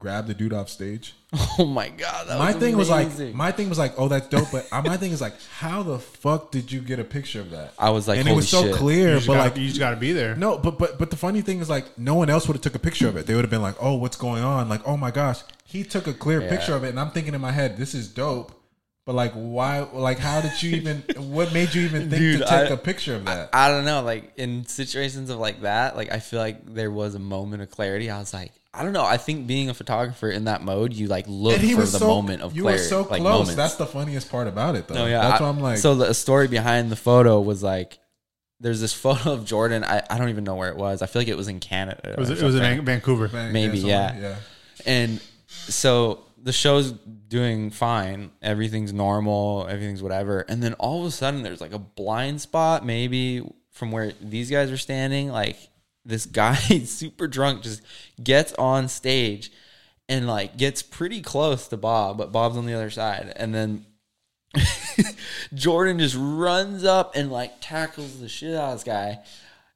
[0.00, 1.14] grabbed the dude off stage?
[1.58, 4.26] oh my god, that my was thing was like, my thing was like, oh, that's
[4.26, 4.48] dope.
[4.50, 7.50] But uh, my thing is like, how the fuck did you get a picture of
[7.50, 7.72] that?
[7.78, 8.70] I was like, and it was so shit.
[8.72, 9.56] You clear, but gotta, like.
[9.56, 10.34] you just gotta be there.
[10.34, 12.74] No, but but but the funny thing is like no one else would have took
[12.74, 13.26] a picture of it.
[13.26, 16.08] They would have been like, "Oh, what's going on?" Like, "Oh my gosh, he took
[16.08, 16.48] a clear Yeah.
[16.48, 18.52] picture of it." And I'm thinking in my head, "This is dope."
[19.06, 19.80] But like, why?
[19.80, 21.02] Like, how did you even?
[21.32, 23.50] what made you even think Dude, to take I- a picture of that?
[23.52, 24.02] I don't know.
[24.02, 27.70] Like in situations of like that, like I feel like there was a moment of
[27.70, 28.10] clarity.
[28.10, 29.04] I was like, I don't know.
[29.04, 32.06] I think being a photographer in that mode, you like look for was the so,
[32.06, 32.82] moment of you clarity.
[32.82, 33.22] were so like close.
[33.22, 33.54] moments.
[33.56, 34.94] That's the funniest part about it, though.
[34.94, 35.22] No, yeah.
[35.22, 37.98] that's I- why I'm like, so the story behind the photo was like,
[38.60, 39.82] there's this photo of Jordan.
[39.82, 41.02] I, I don't even know where it was.
[41.02, 42.12] I feel like it was in Canada.
[42.12, 42.60] It was, or it was in.
[42.60, 43.28] Van- Vancouver.
[43.28, 44.18] maybe, something yeah.
[44.20, 44.36] yeah.
[44.86, 48.30] And so the show's doing fine.
[48.40, 49.66] Everything's normal.
[49.68, 50.40] Everything's whatever.
[50.48, 54.48] And then all of a sudden, there's like a blind spot, maybe from where these
[54.50, 55.28] guys are standing.
[55.30, 55.56] Like
[56.04, 57.82] this guy, super drunk, just
[58.22, 59.50] gets on stage
[60.08, 63.32] and like gets pretty close to Bob, but Bob's on the other side.
[63.36, 63.86] And then
[65.54, 69.20] Jordan just runs up and like tackles the shit out of this guy.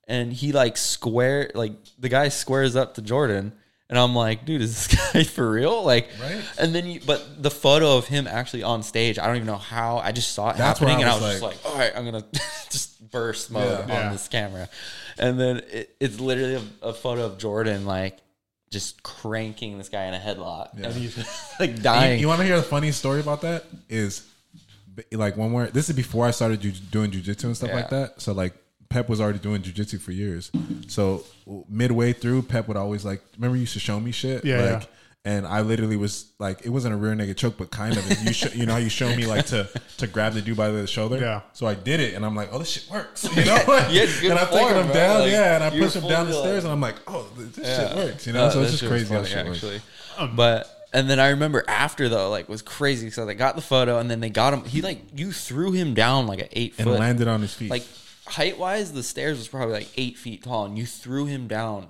[0.06, 3.52] And he like square like the guy squares up to Jordan.
[3.90, 5.84] And I'm like, dude, is this guy for real?
[5.84, 6.42] Like, Right.
[6.58, 9.56] and then you, but the photo of him actually on stage, I don't even know
[9.56, 9.98] how.
[9.98, 11.92] I just saw it That's happening, I and I was was just like, all right,
[11.94, 12.24] I'm gonna
[12.70, 13.82] just burst mode Yeah.
[13.82, 14.12] on Yeah.
[14.12, 14.68] this camera.
[15.18, 18.18] And then it, it's literally a, a photo of Jordan like
[18.70, 20.86] just cranking this guy in a headlock, Yeah.
[20.86, 21.16] and he's
[21.60, 22.18] like dying.
[22.20, 22.26] You, dying.
[22.28, 23.64] want to hear the funny story about that?
[23.88, 24.26] Is
[25.12, 27.76] like when we're this is before I started ju- doing jujitsu and stuff Yeah.
[27.76, 28.20] like that.
[28.20, 28.54] So like
[28.88, 30.50] Pep was already doing jujitsu for years.
[30.88, 31.24] So
[31.68, 34.44] midway through, Pep would always like remember you used to show me shit.
[34.44, 34.86] Yeah, like, yeah.
[35.26, 38.10] And I literally was like, it wasn't a rear naked choke, but kind of.
[38.10, 39.66] And you sh- you know how you show me like to
[39.96, 41.18] to grab the dude by the shoulder.
[41.18, 41.40] Yeah.
[41.54, 43.24] So I did it, and I'm like, oh, this shit works.
[43.36, 43.56] You know.
[43.90, 44.92] Yeah, and I'm taking him bro.
[44.94, 46.96] down, Like, yeah, and I push him down the fully, like- stairs, and I'm like,
[47.06, 47.88] oh, this Yeah.
[47.88, 48.26] shit works.
[48.26, 48.44] You know.
[48.44, 49.64] Uh, so it's just shit was crazy how funny, shit works.
[50.18, 50.36] actually.
[50.36, 53.08] but and then I remember after though, like was crazy.
[53.10, 54.64] So they got the photo, and then they got him.
[54.64, 57.00] He like you threw him down like an eight And foot.
[57.00, 57.70] landed on his feet.
[57.70, 57.86] like
[58.26, 61.88] height wise, the stairs was probably like eight feet tall, and you threw him down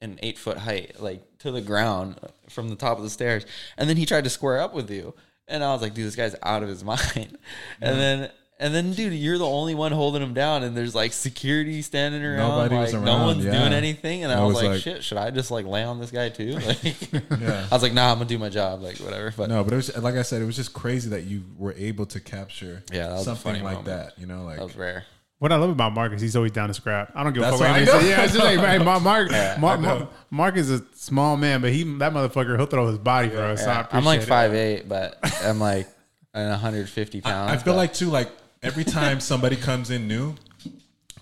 [0.00, 2.16] an eight foot height, like to the ground
[2.48, 3.44] from the top of the stairs.
[3.78, 5.14] And then he tried to square up with you,
[5.48, 7.38] and I was like, dude, this guy's out of his mind.
[7.80, 8.30] And then.
[8.60, 12.24] And then, dude, you're the only one holding him down, and there's like security standing
[12.24, 12.36] around.
[12.50, 13.50] Nobody like, was No one's yeah.
[13.58, 15.82] doing anything, and I, I was, was like, like- "Shit, should I just like lay
[15.82, 17.66] on this guy too?" Like, Yeah.
[17.68, 19.76] I was like, "Nah, I'm gonna do my job, like whatever." But No, but it
[19.76, 23.08] was like I said, it was just crazy that you were able to capture Yeah,
[23.08, 23.86] that was a something like moment.
[23.86, 24.12] that.
[24.20, 25.04] You know, like that was rare.
[25.44, 27.12] What I love about Mark is he's always down to scrap.
[27.14, 28.08] I don't give a fuck what what I anybody know.
[28.08, 29.02] Yeah, it's just like hey, Mark.
[29.02, 29.98] Mark, I Mark, know.
[29.98, 33.42] Mark, Mark is a small man, but he that motherfucker he'll throw his body for
[33.42, 33.62] us.
[33.62, 33.86] So I Yeah.
[33.92, 34.26] I'm like appreciate it.
[34.26, 35.86] five eight, but I'm like
[36.32, 37.52] 150 pounds.
[37.52, 38.30] I feel but- like too, like
[38.62, 40.34] every time somebody comes in new,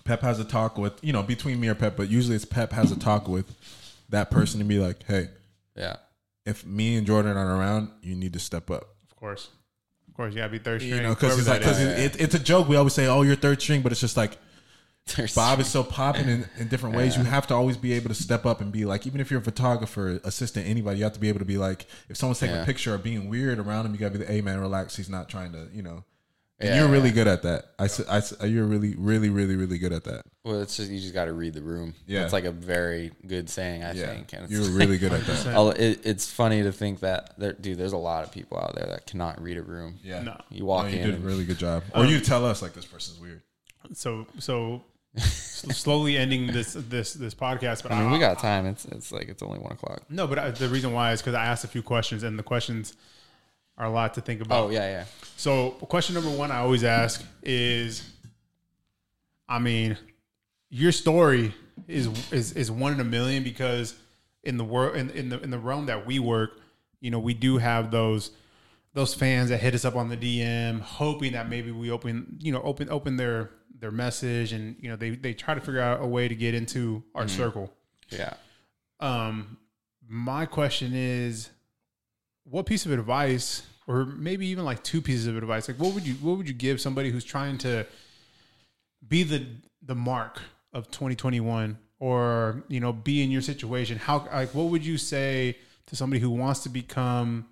[0.05, 2.71] Pep has a talk with you know between me or Pep, but usually it's Pep
[2.71, 3.53] has a talk with
[4.07, 5.31] that person to be like, hey,
[5.75, 5.97] yeah.
[6.45, 8.87] if me and Jordan aren't around, you need to step up.
[9.11, 9.49] Of course,
[10.13, 10.95] of course, you gotta be third string.
[10.95, 12.67] You know, because it's like that because it, it, it's a joke.
[12.67, 14.37] We always say, "Oh, you're third string," but it's just like
[15.17, 17.17] There's Bob is so popping in, in different ways.
[17.17, 19.41] You have to always be able to step up and be like, even if you're
[19.41, 22.55] a photographer, assistant, anybody, you have to be able to be like, if someone's taking
[22.55, 22.61] Yeah.
[22.61, 24.95] a picture or being weird around him, you gotta be the, hey man, relax.
[24.95, 26.05] He's not trying to, you know.
[26.63, 27.15] And Yeah, you're really yeah.
[27.15, 27.65] good at that.
[27.77, 30.23] I, s- I s- you're really, really, really, really good at that.
[30.45, 31.93] well, it's just you just got to read the room.
[32.07, 32.23] Yeah.
[32.23, 34.31] it's like a very good saying, I Yeah, think.
[34.33, 35.75] And it's, you're really good at that.
[35.79, 37.77] It, it's funny to think that there, dude.
[37.77, 39.99] There's a lot of people out there that cannot read a room.
[40.03, 40.37] Yeah, No.
[40.49, 41.83] You walk No, you in, did a really good job.
[41.93, 43.41] Or um, you tell us like this person's weird.
[43.93, 44.83] So so
[45.17, 47.83] slowly ending this this this podcast.
[47.83, 48.65] But I mean, we got time.
[48.65, 50.03] It's it's like it's only one o'clock.
[50.09, 50.27] no.
[50.27, 52.95] But I, the reason why is because I asked a few questions, and the questions
[53.77, 54.65] are a lot to think about.
[54.65, 55.05] Oh yeah, yeah.
[55.35, 58.09] So question number one I always ask is,
[59.47, 59.97] I mean,
[60.69, 61.53] your story
[61.87, 63.95] is is is one in a million because
[64.43, 66.59] in the world in, in the in the realm that we work,
[66.99, 68.31] you know, we do have those
[68.93, 72.51] those fans that hit us up on the DM, hoping that maybe we open you
[72.51, 73.49] know open open their
[73.79, 76.53] their message and you know they they try to figure out a way to get
[76.53, 77.73] into our circle.
[78.09, 78.33] Yeah.
[78.99, 79.57] Um,
[80.07, 81.49] my question is,
[82.43, 86.05] what piece of advice, or maybe even like two pieces of advice, like what would
[86.05, 87.85] you what would you give somebody who's trying to
[89.07, 89.45] be the
[89.81, 90.41] the mark
[90.73, 93.97] of 2021, or you know, be in your situation?
[93.97, 97.45] How like what would you say to somebody who wants to become?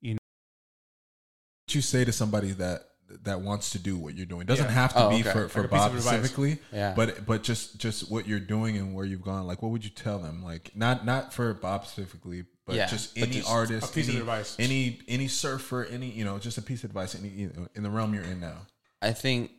[0.00, 2.88] you know What would you say to somebody that
[3.22, 4.70] that wants to do what you're doing It doesn't Yeah.
[4.72, 5.30] have to Oh, be okay.
[5.32, 6.58] for, for Like Bob specifically.
[6.72, 6.94] Yeah.
[6.96, 9.46] But but just just what you're doing and where you've gone.
[9.46, 10.42] Like what would you tell them?
[10.42, 14.08] Like not not for Bob specifically, but Yeah, just but any just artist, a piece
[14.08, 14.56] of any, advice.
[14.58, 17.14] any any surfer, any you know, just a piece of advice.
[17.14, 18.66] Any you know, in the realm you're in now.
[19.02, 19.50] I think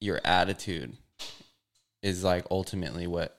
[0.00, 0.96] your attitude
[2.02, 3.38] is like ultimately what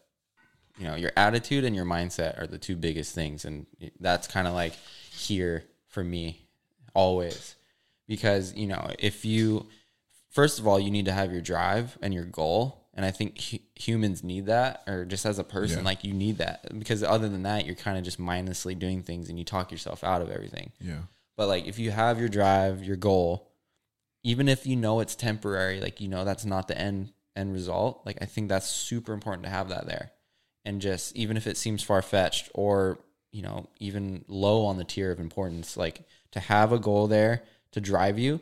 [0.79, 0.95] you know.
[0.95, 3.67] Your attitude and your mindset are the two biggest things, and
[3.99, 4.73] that's kind of like
[5.11, 6.47] here for me
[6.95, 7.53] always
[8.07, 9.67] because you know if you
[10.29, 13.39] first of all you need to have your drive and your goal and i think
[13.41, 15.85] hu- humans need that or just as a person Yeah.
[15.85, 19.29] like you need that because other than that you're kind of just mindlessly doing things
[19.29, 21.01] and you talk yourself out of everything Yeah.
[21.35, 23.49] but like if you have your drive, your goal,
[24.23, 28.01] even if you know it's temporary, like you know that's not the end end result,
[28.05, 30.11] like I think that's super important to have that there.
[30.65, 32.97] And just even if it seems far fetched or,
[33.31, 36.01] you know, even low on the tier of importance, like
[36.31, 38.39] to have a goal there to drive you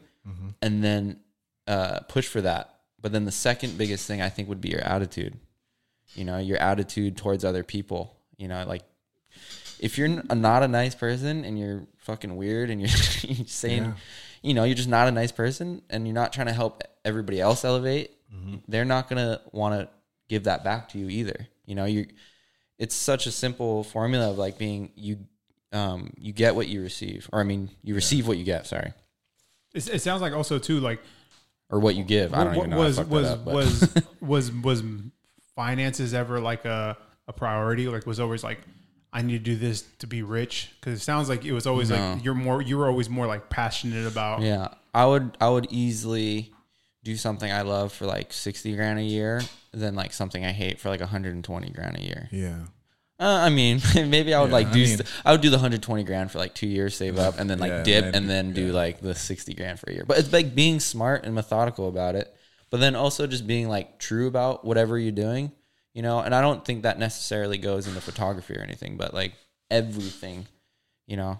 [0.61, 1.19] and then
[1.67, 2.71] uh, push for that.
[2.99, 5.37] But then the second biggest thing I think would be your attitude.
[6.15, 8.15] You know, your attitude towards other people.
[8.37, 8.81] You know, like
[9.79, 12.89] if you're not a nice person and you're fucking weird and you're,
[13.21, 13.93] you're saying, Yeah.
[14.41, 17.39] you know, you're just not a nice person and you're not trying to help everybody
[17.39, 18.11] else elevate,
[18.67, 19.87] they're not gonna want to
[20.27, 21.47] give that back to you either.
[21.65, 22.07] You know, you
[22.77, 25.19] it's such a simple formula of like being you
[25.71, 28.93] um you get what you receive or I mean you receive what you get, sorry.
[29.75, 31.01] It, it sounds like also too like
[31.69, 32.33] Or what you give.
[32.33, 32.75] I don't Wa- even know.
[32.77, 34.83] how I was was up, but- was was was
[35.55, 36.97] finances ever like a
[37.27, 37.87] a priority?
[37.87, 38.59] Like was always like
[39.13, 41.89] I need to do this to be rich because it sounds like it was always
[41.89, 41.95] No.
[42.13, 45.67] like you're more you were always more like passionate about Yeah, I would I would
[45.71, 46.51] easily
[47.03, 50.79] do something I love for like sixty grand a year than like something I hate
[50.79, 52.27] for like hundred and twenty grand a year.
[52.31, 52.65] Yeah.
[53.19, 55.49] Uh, I mean, maybe I would Yeah, like I do mean- st- I would do
[55.49, 58.05] the hundred twenty grand for like two years, save up, and then like Yeah, dip,
[58.05, 60.03] and- and then do like the sixty grand for a year.
[60.05, 62.35] But it's like being smart and methodical about it,
[62.69, 65.51] but then also just being like true about whatever you're doing,
[65.93, 66.19] you know.
[66.19, 69.33] And I don't think that necessarily goes into photography or anything, but like
[69.71, 70.45] everything,
[71.07, 71.39] you know,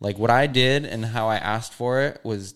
[0.00, 2.54] like what I did and how I asked for it was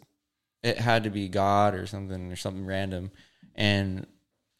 [0.62, 3.10] it had to be God or something or something random,
[3.54, 4.06] and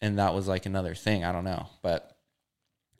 [0.03, 1.25] and that was like another thing.
[1.25, 2.16] I don't know, but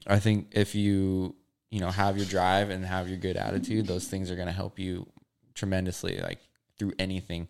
[0.07, 1.35] I think if you
[1.71, 4.53] you know have your drive and have your good attitude, those things are going to
[4.53, 5.07] help you
[5.55, 6.39] tremendously, like
[6.79, 7.49] through anything.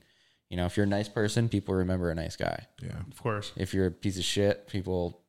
[0.49, 2.67] You know, if you're a nice person, people remember a nice guy.
[2.83, 2.91] Yeah.
[3.11, 3.53] of course.
[3.57, 5.21] If you're a piece of shit, people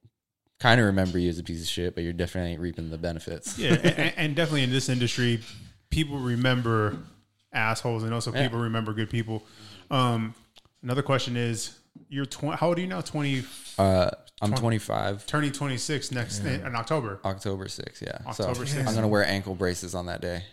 [0.60, 3.58] kind of remember you as a piece of shit, but you're definitely reaping the benefits.
[3.58, 5.40] Yeah, and, and definitely in this industry,
[5.90, 6.98] people remember
[7.52, 8.44] assholes, and also Yeah.
[8.44, 9.44] people remember good people.
[9.90, 10.36] Um,
[10.84, 13.02] another question is, you're tw- how old are you now?
[13.02, 13.44] Twenty,
[13.80, 14.12] Uh,
[14.42, 17.20] I'm Twenty- 25, turning twenty six next in, in October.
[17.26, 18.02] October 6th.
[18.02, 18.88] Yeah, October so 6th.
[18.88, 20.44] I'm gonna wear ankle braces on that day.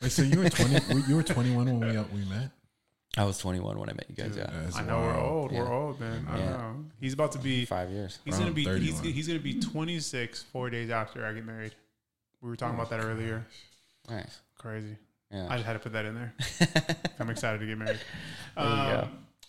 [0.00, 0.78] Wait, so you were twenty?
[1.08, 2.50] you were twenty one when we uh, we met.
[3.18, 4.36] I was 21 when I met you guys.
[4.36, 5.26] Yeah, That's I know we're wild.
[5.26, 5.52] old.
[5.52, 6.26] We're old, man.
[6.30, 6.50] I Yeah.
[6.50, 6.84] know.
[7.00, 7.64] He's about to be.
[7.64, 8.18] five years.
[8.26, 8.64] He's Around gonna be.
[8.64, 9.12] He's, 31.
[9.14, 11.74] he's gonna be 26 four days after I get married.
[12.42, 13.46] We were talking about that earlier.
[14.10, 14.38] Nice.
[14.58, 14.96] Crazy.
[15.32, 15.46] Yeah.
[15.48, 16.34] I just had to put that in there.
[17.18, 17.98] I'm excited to get married.
[18.54, 19.08] There you go.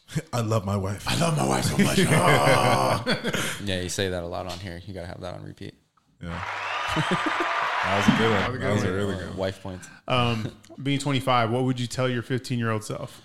[0.33, 1.05] I love my wife.
[1.07, 1.97] I love my wife so much.
[3.63, 4.81] Yeah, you say that a lot on here.
[4.85, 5.75] You gotta have that on repeat.
[6.21, 6.29] Yeah.
[6.95, 8.51] that was a good one.
[8.53, 9.37] good That was a really good one.
[9.37, 9.87] Wife points.
[10.07, 10.51] um,
[10.81, 13.21] being 25, what would you tell your 15 year old self?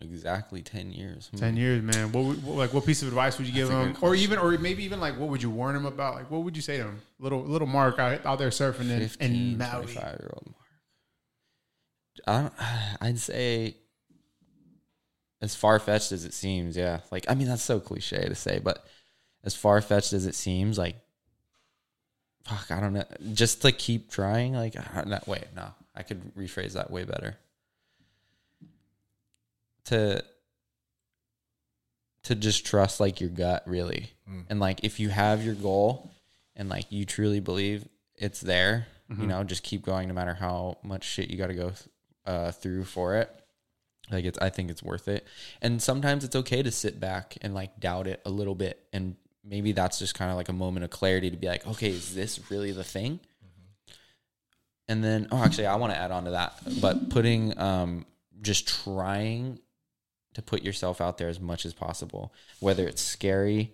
[0.00, 1.28] exactly ten years.
[1.30, 1.36] Hmm.
[1.36, 2.10] Ten years, man.
[2.10, 4.50] What, would- what like what piece of advice would you give him, or even, or
[4.58, 6.16] maybe even like what would you warn him about?
[6.16, 7.00] Like what would you say to him?
[7.20, 9.82] Little little Mark out, out there surfing in, 15, in Maui.
[9.84, 10.46] 25 year old
[12.26, 12.26] Mark.
[12.26, 12.52] I don't,
[13.00, 13.76] I'd say
[15.42, 17.00] as far fetched as it seems, yeah.
[17.10, 18.86] Like, I mean, that's so cliche to say, but
[19.44, 20.96] as far fetched as it seems, like,
[22.44, 23.04] fuck, I don't know.
[23.34, 25.28] Just to keep trying, like, don't.
[25.28, 27.36] Wait, no, I could rephrase that way better.
[29.86, 30.24] To,
[32.22, 34.12] to just trust like your gut, really.
[34.30, 34.44] Mm.
[34.48, 36.08] And like, if you have your goal
[36.56, 37.86] and like you truly believe
[38.16, 39.22] it's there, Mm-hmm.
[39.22, 41.72] you know, just keep going no matter how much shit you got to go
[42.24, 43.28] uh, through for it.
[44.10, 45.26] Like it's, I think it's worth it.
[45.60, 48.84] And sometimes it's okay to sit back and like doubt it a little bit.
[48.92, 51.90] And maybe that's just kind of like a moment of clarity to be like, okay,
[51.90, 53.20] is this really the thing?
[54.88, 58.04] And then, oh, actually, I want to add on to that, but putting, um,
[58.42, 59.60] just trying
[60.34, 63.72] to put yourself out there as much as possible, whether it's scary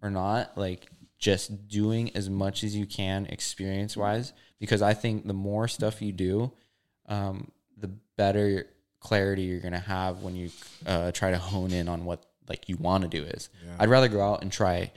[0.00, 0.86] or not, like
[1.18, 6.00] just doing as much as you can experience wise, because I think the more stuff
[6.00, 6.52] you do,
[7.08, 8.66] um, the better
[9.00, 10.50] clarity you're gonna have when you
[10.86, 13.48] uh, try to hone in on what like you want to do is.
[13.64, 13.76] Yeah.
[13.78, 14.90] I'd rather go out and try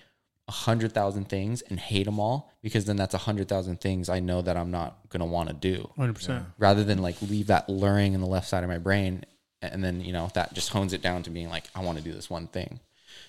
[0.47, 4.09] a hundred thousand things and hate them all because then that's a hundred thousand things
[4.09, 6.45] I know that I'm not gonna want to do Hundred percent.
[6.57, 9.23] rather than like leave that luring in the left side of my brain
[9.61, 12.03] and then you know that just hones it down to being like i want to
[12.03, 12.79] do this one thing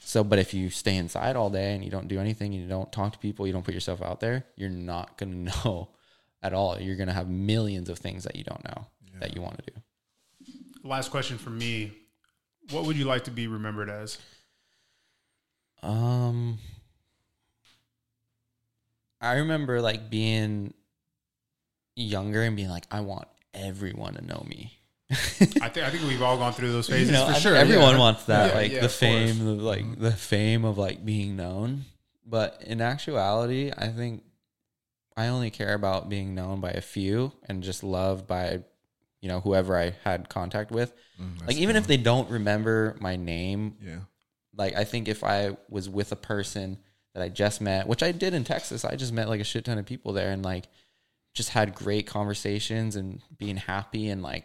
[0.00, 2.90] so but if you stay inside all day and you don't do anything you don't
[2.90, 5.88] talk to people you don't put yourself out there you're not going to know
[6.42, 8.86] at all you're going to have millions of things that you don't know
[9.20, 9.80] that you want to do
[10.82, 11.92] Last question for me:
[12.70, 14.18] What would you like to be remembered as?
[15.84, 16.58] um
[19.20, 20.72] i remember like being
[21.96, 24.72] younger and being like i want everyone to know me
[25.10, 27.54] I think I think we've all gone through those phases You know, for I sure.
[27.54, 27.98] Everyone yeah.
[27.98, 31.84] wants that, Yeah, like yeah, the fame, the, like the fame of like being known.
[32.24, 34.22] But in actuality, I think
[35.14, 38.60] I only care about being known by a few and just loved by,
[39.22, 40.92] you know, whoever I had contact with.
[41.18, 41.80] Mm, Like even cool.
[41.80, 44.00] if they don't remember my name, yeah,
[44.54, 46.76] like I think if I was with a person
[47.14, 49.64] that I just met, which I did in Texas, I just met like a shit
[49.64, 50.64] ton of people there and like
[51.34, 54.44] just had great conversations and being happy and like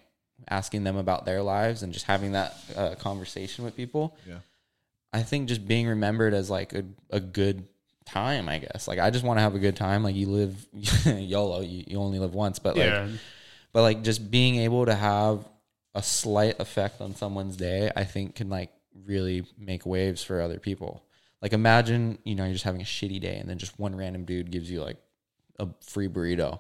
[0.49, 4.15] asking them about their lives and just having that uh, conversation with people.
[4.27, 4.39] yeah,
[5.11, 7.67] I think just being remembered as like a, a good
[8.05, 8.87] time, I guess.
[8.87, 10.03] Like I just want to have a good time.
[10.03, 10.67] Like you live
[11.05, 13.07] YOLO, you, you only live once, but like yeah,
[13.77, 15.47] but like just being able to have
[15.93, 18.71] a slight effect on someone's day, I think can like
[19.05, 21.03] really make waves for other people.
[21.43, 24.25] Like imagine, you know, you're just having a shitty day and then just one random
[24.25, 24.97] dude gives you like
[25.59, 26.59] a free burrito,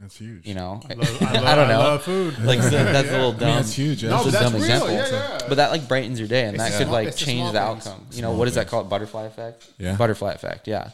[0.00, 0.44] that's huge.
[0.44, 0.80] you know?
[0.90, 1.80] I, love, I, love, I don't know.
[1.80, 2.36] I love food.
[2.40, 3.12] like so that's Yeah.
[3.12, 3.56] a little I mean, dumb.
[3.58, 4.02] that's huge.
[4.02, 4.62] no, that's but a that's dumb real.
[4.64, 4.90] example.
[4.90, 5.38] Yeah, yeah.
[5.48, 7.86] But that like brightens your day and It's that could like change the things.
[7.86, 8.04] outcome.
[8.10, 8.90] You know, what is that called?
[8.90, 9.70] Butterfly effect?
[9.78, 9.94] Yeah.
[9.94, 10.90] Butterfly effect, yeah.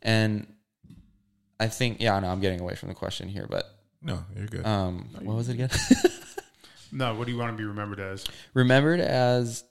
[0.00, 0.46] And
[1.58, 3.68] I think yeah, no, I'm getting away from the question here, but
[4.02, 4.66] no, you're good.
[4.66, 5.70] um what was it again?
[6.92, 8.24] no, what do you want to be remembered as?
[8.54, 9.64] Remembered as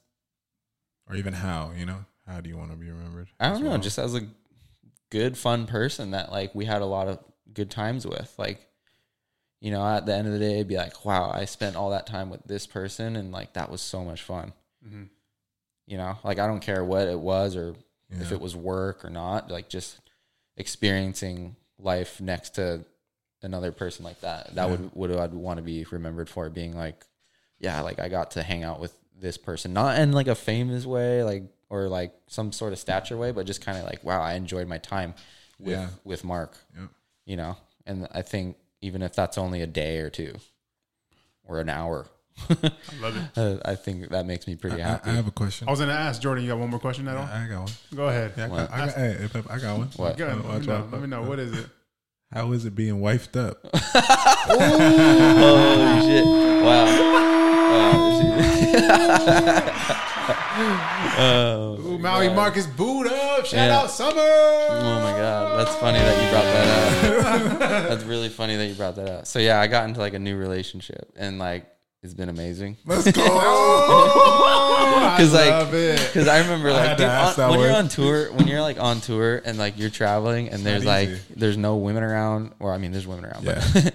[1.08, 3.28] or even how you know how do you want to be remembered?
[3.40, 3.78] I don't know, well?
[3.78, 4.26] just as a
[5.10, 7.18] good, fun person that like we had a lot of
[7.52, 8.32] good times with.
[8.38, 8.66] Like,
[9.60, 11.90] you know, at the end of the day, it'd be like, wow, I spent all
[11.90, 14.52] that time with this person, and like that was so much fun.
[14.86, 15.08] Mhm.
[15.86, 17.74] You know, like I don't care what it was or
[18.10, 19.50] if it was work or not.
[19.50, 19.98] Like just
[20.56, 22.84] experiencing life next to
[23.42, 24.54] another person like that.
[24.54, 24.76] That Yeah.
[24.76, 27.04] would would I'd want to be remembered for being like,
[27.58, 30.84] yeah, like I got to hang out with this person, not in like a famous
[30.86, 34.20] way, like or like some sort of stature way, but just kind of like, wow,
[34.20, 35.14] I enjoyed my time
[35.58, 35.88] with Yeah.
[36.04, 36.56] with Mark.
[36.76, 36.86] Yeah.
[37.24, 40.34] You know, and I think even if that's only a day or two
[41.44, 42.06] or an hour,
[42.50, 42.70] I
[43.00, 43.22] love it.
[43.38, 45.10] uh, I think that makes me pretty I, I- happy.
[45.10, 45.68] I have a question.
[45.68, 46.42] I was gonna ask Jordan.
[46.44, 47.24] You got one more question at all?
[47.24, 47.72] I got one.
[47.94, 48.32] Go ahead.
[48.36, 49.88] Yeah, I got, I got, hey, I, I got one.
[49.96, 50.16] What?
[50.16, 50.44] Go ahead.
[50.44, 50.88] Let me know.
[50.90, 51.22] Let me know.
[51.22, 51.66] What is it?
[52.32, 53.58] How is it being wifed up?
[53.62, 53.72] Holy
[55.44, 56.24] oh, shit!
[56.24, 56.86] Wow.
[56.88, 57.12] Oh,
[61.18, 61.76] wow.
[61.86, 63.44] Ooh, Maui Marcus boot up.
[63.46, 63.78] Shout Yeah.
[63.80, 64.20] out Summer.
[64.20, 66.68] Oh my god, that's funny that you brought that
[67.26, 67.58] up.
[67.88, 69.26] that's really funny that you brought that up.
[69.26, 71.66] So yeah, I got into like a new relationship, and like
[72.02, 72.76] it's been amazing.
[72.84, 73.22] Let's go.
[73.26, 75.70] I 'Cause, like.
[75.70, 79.40] Because I remember like dude, on- when you're on tour, when you're like on tour
[79.44, 81.20] and like you're traveling and there's like easy.
[81.36, 83.94] there's no women around, or I mean there's women around, but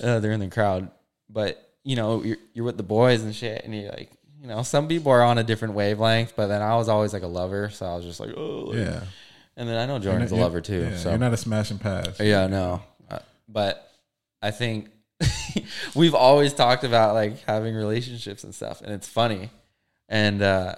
[0.02, 0.90] uh, they're in the crowd.
[1.30, 4.10] But you know you're you're with the boys and shit, and you're like.
[4.38, 7.24] You know, some people are on a different wavelength, but then I was always like
[7.24, 9.00] a lover, so I was just like, oh, like- yeah.
[9.56, 10.82] And then I know Jordan's a lover too.
[10.90, 12.20] yeah, so You're not a smash and pass.
[12.20, 12.80] yeah, no.
[13.10, 13.90] Uh, but
[14.40, 14.90] I think
[15.94, 19.50] we've always talked about like having relationships and stuff, and it's funny.
[20.08, 20.76] and uh,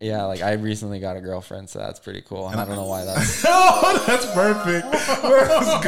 [0.00, 2.48] yeah, like I recently got a girlfriend, so that's pretty cool.
[2.48, 4.86] And I don't know why that's oh, that's perfect.
[5.22, 5.84] Let's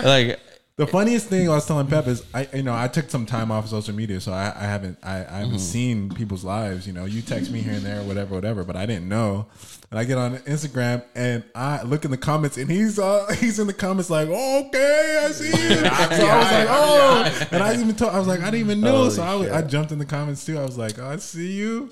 [0.00, 0.04] go.
[0.08, 0.40] like.
[0.76, 3.50] The funniest thing I was telling Pep is I you know I took some time
[3.52, 6.86] off of social media, so I, I haven't I, I haven't seen people's lives.
[6.86, 9.48] You know, you text me here and there, whatever, whatever, but I didn't know.
[9.92, 13.58] And I get on Instagram and I look in the comments, and he's uh he's
[13.58, 15.74] in the comments like, oh, okay, I see you.
[15.74, 18.80] so I was like, oh, and I even told I was like, I didn't even
[18.80, 18.96] know.
[18.96, 19.50] Holy so I, was.
[19.50, 20.58] I jumped in the comments too.
[20.58, 21.90] I was like, oh, I see you.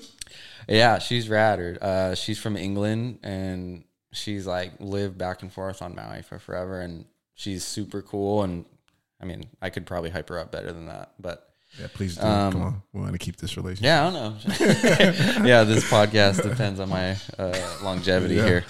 [0.67, 1.77] Yeah, she's rad.
[1.79, 6.81] Uh, she's from England and she's like lived back and forth on Maui for forever,
[6.81, 8.41] and she's super cool.
[8.41, 8.65] And
[9.21, 12.25] I mean, I could probably hype her up better than that, but Yeah, please do.
[12.25, 13.85] Um, Come on, we want to keep this relationship.
[13.85, 15.45] yeah, I don't know.
[15.47, 18.45] yeah, this podcast depends on my uh, longevity Yeah.
[18.45, 18.65] here.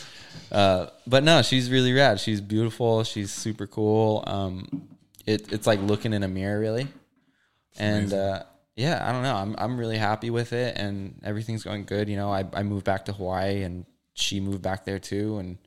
[0.52, 2.20] Uh, but no, she's really rad.
[2.20, 3.04] She's beautiful.
[3.04, 4.24] She's super cool.
[4.28, 4.88] Um,
[5.26, 6.88] it, it's like looking in a mirror, really.
[7.80, 8.44] And uh,
[8.76, 9.36] yeah, I don't know.
[9.36, 12.08] I'm I'm really happy with it, and everything's going good.
[12.10, 15.58] You know, I I moved back to Hawaii, and she moved back there too, and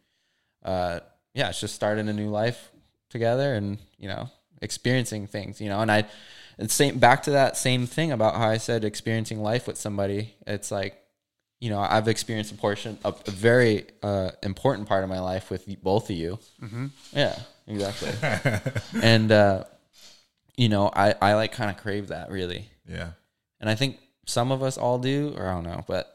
[0.65, 1.01] uh,
[1.35, 2.71] yeah, it's just starting a new life
[3.11, 4.29] together, and you know,
[4.63, 5.61] experiencing things.
[5.61, 6.05] You know, and I
[6.59, 10.35] and same back to that same thing about how I said experiencing life with somebody.
[10.47, 11.01] It's like
[11.61, 15.49] you know, I've experienced a portion, a, a very uh, important part of my life
[15.51, 16.39] with both of you.
[16.63, 16.87] Mm-hmm.
[17.13, 18.11] Yeah, exactly.
[19.03, 19.65] and uh,
[20.57, 23.11] you know, I I like kind of crave that really, Yeah.
[23.61, 26.11] and I think some of us all do, or I don't know, but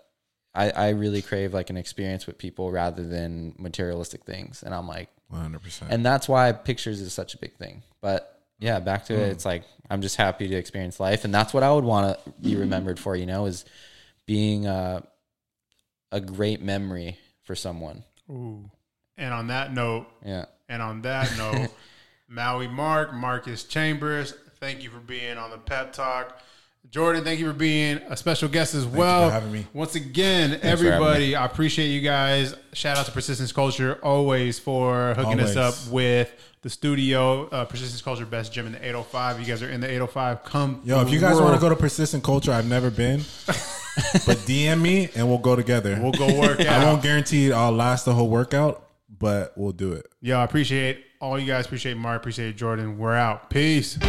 [0.54, 4.88] I I really crave like an experience with people rather than materialistic things, and I'm
[4.88, 5.92] like, One hundred percent.
[5.92, 7.82] and that's why pictures is such a big thing.
[8.02, 9.30] But yeah, back to it.
[9.30, 12.32] It's like I'm just happy to experience life, and that's what I would want to
[12.42, 12.62] be mm-hmm.
[12.62, 13.16] remembered for.
[13.16, 13.66] You know, is
[14.26, 15.04] being a
[16.12, 18.04] a great memory for someone.
[18.30, 18.70] Ooh.
[19.18, 20.46] And on that note, Yeah.
[20.68, 21.72] and on that note,
[22.28, 26.42] Maui Mark, Marcus Chambers, thank you for being on the Pep Talk.
[26.92, 29.28] Jordan, thank you for being a special guest as well.
[29.28, 29.68] for having me.
[29.74, 32.56] Once again, having everybody, I appreciate you guys.
[32.74, 36.32] Shout out to Persistence Culture always for hooking us up with
[36.64, 37.48] the studio.
[37.50, 39.40] Uh, Persistence Culture Best Gym in the 805.
[39.40, 40.44] You guys are in the 805.
[40.44, 40.82] Come.
[40.84, 44.82] Yo, if you guys want to go to Persistence Culture, I've never been, but DM
[44.82, 46.00] me and we'll go together.
[46.02, 46.68] we'll go work out.
[46.82, 48.84] I won't guarantee I'll last the whole workout,
[49.20, 50.08] but we'll do it.
[50.22, 51.68] Yo, I appreciate all you guys.
[51.68, 52.20] Appreciate Mark.
[52.20, 52.98] Appreciate Jordan.
[52.98, 53.52] We're out.
[53.52, 54.00] Peace.